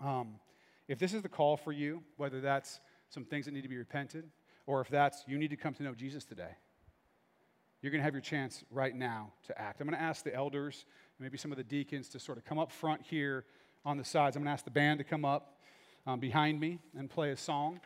Um, 0.01 0.37
if 0.87 0.99
this 0.99 1.13
is 1.13 1.23
the 1.23 1.29
call 1.29 1.57
for 1.57 1.73
you, 1.73 2.03
whether 2.17 2.41
that's 2.41 2.81
some 3.09 3.25
things 3.25 3.47
that 3.47 3.53
need 3.53 3.63
to 3.63 3.69
be 3.69 3.77
repented, 3.77 4.31
or 4.67 4.81
if 4.81 4.89
that's 4.89 5.25
you 5.27 5.37
need 5.37 5.51
to 5.51 5.57
come 5.57 5.75
to 5.75 5.83
know 5.83 5.95
Jesus 5.95 6.25
today, 6.25 6.57
you're 7.83 7.91
going 7.91 8.01
to 8.01 8.05
have 8.05 8.15
your 8.15 8.21
chance 8.21 8.63
right 8.71 8.95
now 8.95 9.33
to 9.47 9.61
act. 9.61 9.81
I'm 9.81 9.89
going 9.89 9.99
to 9.99 10.03
ask 10.03 10.23
the 10.23 10.35
elders, 10.35 10.85
maybe 11.19 11.39
some 11.39 11.51
of 11.51 11.59
the 11.59 11.65
deacons, 11.65 12.09
to 12.11 12.21
sort 12.21 12.39
of 12.39 12.45
come 12.45 12.59
up 12.59 12.71
front 12.71 13.03
here 13.03 13.45
on 13.85 13.97
the 13.97 14.05
sides. 14.05 14.37
I'm 14.37 14.43
going 14.43 14.49
to 14.49 14.53
ask 14.53 14.65
the 14.65 14.71
band 14.71 14.99
to 14.99 15.05
come 15.05 15.25
up 15.25 15.60
um, 16.11 16.19
behind 16.19 16.59
me 16.59 16.79
and 16.99 17.09
play 17.09 17.31
a 17.31 17.37
song. 17.37 17.81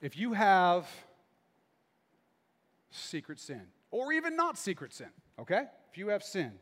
If 0.00 0.16
you 0.16 0.32
have 0.32 0.88
secret 2.90 3.38
sin, 3.38 3.62
or 3.90 4.12
even 4.12 4.36
not 4.36 4.56
secret 4.56 4.92
sin, 4.92 5.10
okay? 5.38 5.64
If 5.90 5.98
you 5.98 6.08
have 6.08 6.22
sin, 6.22 6.52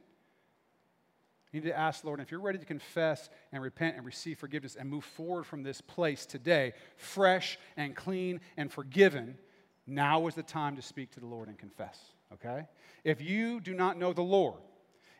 you 1.53 1.61
need 1.61 1.69
to 1.69 1.79
ask 1.79 2.01
the 2.01 2.09
Lord, 2.09 2.21
if 2.21 2.31
you're 2.31 2.41
ready 2.41 2.59
to 2.59 2.65
confess 2.65 3.31
and 3.53 3.63
repent 3.63 3.97
and 3.97 4.05
receive 4.05 4.39
forgiveness 4.39 4.77
and 4.79 4.91
move 4.91 5.05
forward 5.05 5.47
from 5.47 5.63
this 5.63 5.81
place 5.81 6.27
today, 6.27 6.73
fresh 6.97 7.59
and 7.77 7.95
clean 7.95 8.41
and 8.57 8.73
forgiven, 8.73 9.39
now 9.87 10.27
is 10.27 10.35
the 10.35 10.43
time 10.43 10.77
to 10.77 10.83
speak 10.83 11.13
to 11.13 11.21
the 11.21 11.27
Lord 11.27 11.49
and 11.49 11.57
confess, 11.57 11.99
okay? 12.35 12.67
If 13.05 13.23
you 13.23 13.61
do 13.61 13.75
not 13.75 13.97
know 13.97 14.13
the 14.13 14.23
Lord, 14.23 14.61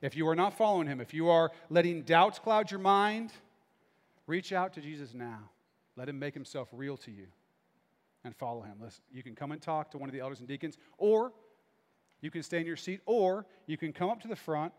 if 0.03 0.17
you 0.17 0.29
are 0.29 0.37
not 0.37 0.59
following 0.59 0.89
him, 0.89 1.01
if 1.01 1.15
you 1.15 1.29
are 1.29 1.53
letting 1.71 2.03
doubts 2.03 2.39
cloud 2.41 2.71
your 2.71 2.81
mind, 2.81 3.33
reach 4.29 4.53
out 4.53 4.75
to 4.75 4.81
Jesus 4.81 5.13
now. 5.13 5.51
Let 5.97 6.09
him 6.09 6.19
make 6.21 6.35
himself 6.35 6.69
real 6.71 6.97
to 6.99 7.11
you 7.11 7.27
and 8.25 8.37
follow 8.37 8.63
him. 8.63 8.75
Listen, 8.81 9.03
you 9.11 9.25
can 9.25 9.35
come 9.35 9.51
and 9.51 9.61
talk 9.61 9.91
to 9.91 9.99
one 9.99 10.09
of 10.09 10.13
the 10.13 10.21
elders 10.21 10.39
and 10.39 10.47
deacons, 10.47 10.79
or 10.97 11.33
you 12.21 12.31
can 12.31 12.45
stay 12.45 12.61
in 12.61 12.67
your 12.67 12.77
seat, 12.77 13.01
or 13.07 13.47
you 13.67 13.77
can 13.77 13.93
come 13.93 14.11
up 14.11 14.21
to 14.21 14.29
the 14.29 14.37
front 14.37 14.73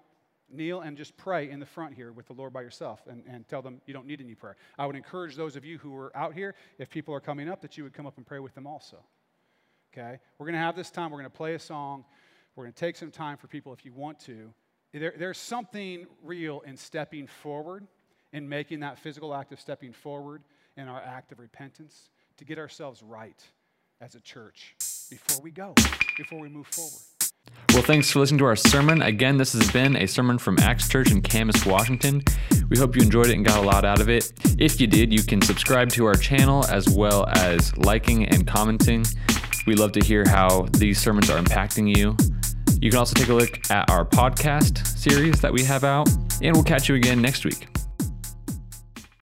kneel 0.51 0.81
and 0.81 0.97
just 0.97 1.15
pray 1.17 1.49
in 1.49 1.59
the 1.59 1.65
front 1.65 1.93
here 1.93 2.11
with 2.11 2.27
the 2.27 2.33
Lord 2.33 2.53
by 2.53 2.61
yourself 2.61 3.01
and, 3.07 3.23
and 3.27 3.47
tell 3.47 3.61
them 3.61 3.81
you 3.85 3.93
don't 3.93 4.07
need 4.07 4.21
any 4.21 4.35
prayer. 4.35 4.55
I 4.77 4.85
would 4.85 4.95
encourage 4.95 5.35
those 5.35 5.55
of 5.55 5.63
you 5.63 5.77
who 5.77 5.95
are 5.95 6.15
out 6.15 6.33
here, 6.33 6.55
if 6.77 6.89
people 6.89 7.13
are 7.13 7.19
coming 7.19 7.49
up, 7.49 7.61
that 7.61 7.77
you 7.77 7.83
would 7.83 7.93
come 7.93 8.05
up 8.05 8.17
and 8.17 8.25
pray 8.25 8.39
with 8.39 8.55
them 8.55 8.65
also. 8.65 8.97
Okay? 9.93 10.19
We're 10.37 10.45
going 10.45 10.55
to 10.55 10.59
have 10.59 10.75
this 10.75 10.91
time. 10.91 11.11
We're 11.11 11.19
going 11.19 11.31
to 11.31 11.37
play 11.37 11.53
a 11.53 11.59
song. 11.59 12.05
We're 12.55 12.65
going 12.65 12.73
to 12.73 12.79
take 12.79 12.95
some 12.95 13.11
time 13.11 13.37
for 13.37 13.47
people 13.47 13.73
if 13.73 13.85
you 13.85 13.93
want 13.93 14.19
to. 14.21 14.53
There, 14.93 15.13
there's 15.17 15.37
something 15.37 16.07
real 16.23 16.61
in 16.61 16.75
stepping 16.75 17.27
forward, 17.27 17.85
in 18.33 18.47
making 18.47 18.81
that 18.81 18.99
physical 18.99 19.33
act 19.33 19.51
of 19.51 19.59
stepping 19.59 19.93
forward 19.93 20.43
in 20.77 20.87
our 20.87 21.01
act 21.01 21.31
of 21.31 21.39
repentance 21.39 22.09
to 22.37 22.45
get 22.45 22.57
ourselves 22.57 23.03
right 23.03 23.43
as 24.01 24.15
a 24.15 24.21
church 24.21 24.75
before 25.09 25.41
we 25.41 25.51
go, 25.51 25.73
before 26.17 26.39
we 26.39 26.49
move 26.49 26.67
forward. 26.67 27.01
Well, 27.73 27.83
thanks 27.83 28.09
for 28.09 28.19
listening 28.19 28.39
to 28.39 28.45
our 28.45 28.55
sermon. 28.55 29.01
Again, 29.01 29.37
this 29.37 29.53
has 29.53 29.69
been 29.71 29.95
a 29.95 30.07
sermon 30.07 30.37
from 30.37 30.57
Axe 30.59 30.87
Church 30.87 31.11
in 31.11 31.21
Camas, 31.21 31.65
Washington. 31.65 32.23
We 32.69 32.77
hope 32.77 32.95
you 32.95 33.01
enjoyed 33.01 33.27
it 33.27 33.33
and 33.33 33.45
got 33.45 33.57
a 33.57 33.61
lot 33.61 33.85
out 33.85 33.99
of 33.99 34.09
it. 34.09 34.31
If 34.57 34.79
you 34.79 34.87
did, 34.87 35.11
you 35.11 35.23
can 35.23 35.41
subscribe 35.41 35.89
to 35.91 36.05
our 36.05 36.15
channel 36.15 36.65
as 36.67 36.89
well 36.89 37.27
as 37.29 37.75
liking 37.77 38.25
and 38.27 38.47
commenting. 38.47 39.05
We 39.67 39.75
love 39.75 39.91
to 39.93 39.99
hear 39.99 40.23
how 40.27 40.67
these 40.73 40.99
sermons 40.99 41.29
are 41.29 41.41
impacting 41.41 41.95
you. 41.95 42.15
You 42.81 42.89
can 42.89 42.99
also 42.99 43.13
take 43.13 43.29
a 43.29 43.33
look 43.33 43.69
at 43.69 43.89
our 43.89 44.05
podcast 44.05 44.85
series 44.97 45.41
that 45.41 45.51
we 45.51 45.63
have 45.63 45.83
out, 45.83 46.09
and 46.41 46.55
we'll 46.55 46.63
catch 46.63 46.87
you 46.89 46.95
again 46.95 47.21
next 47.21 47.45
week. 47.45 47.68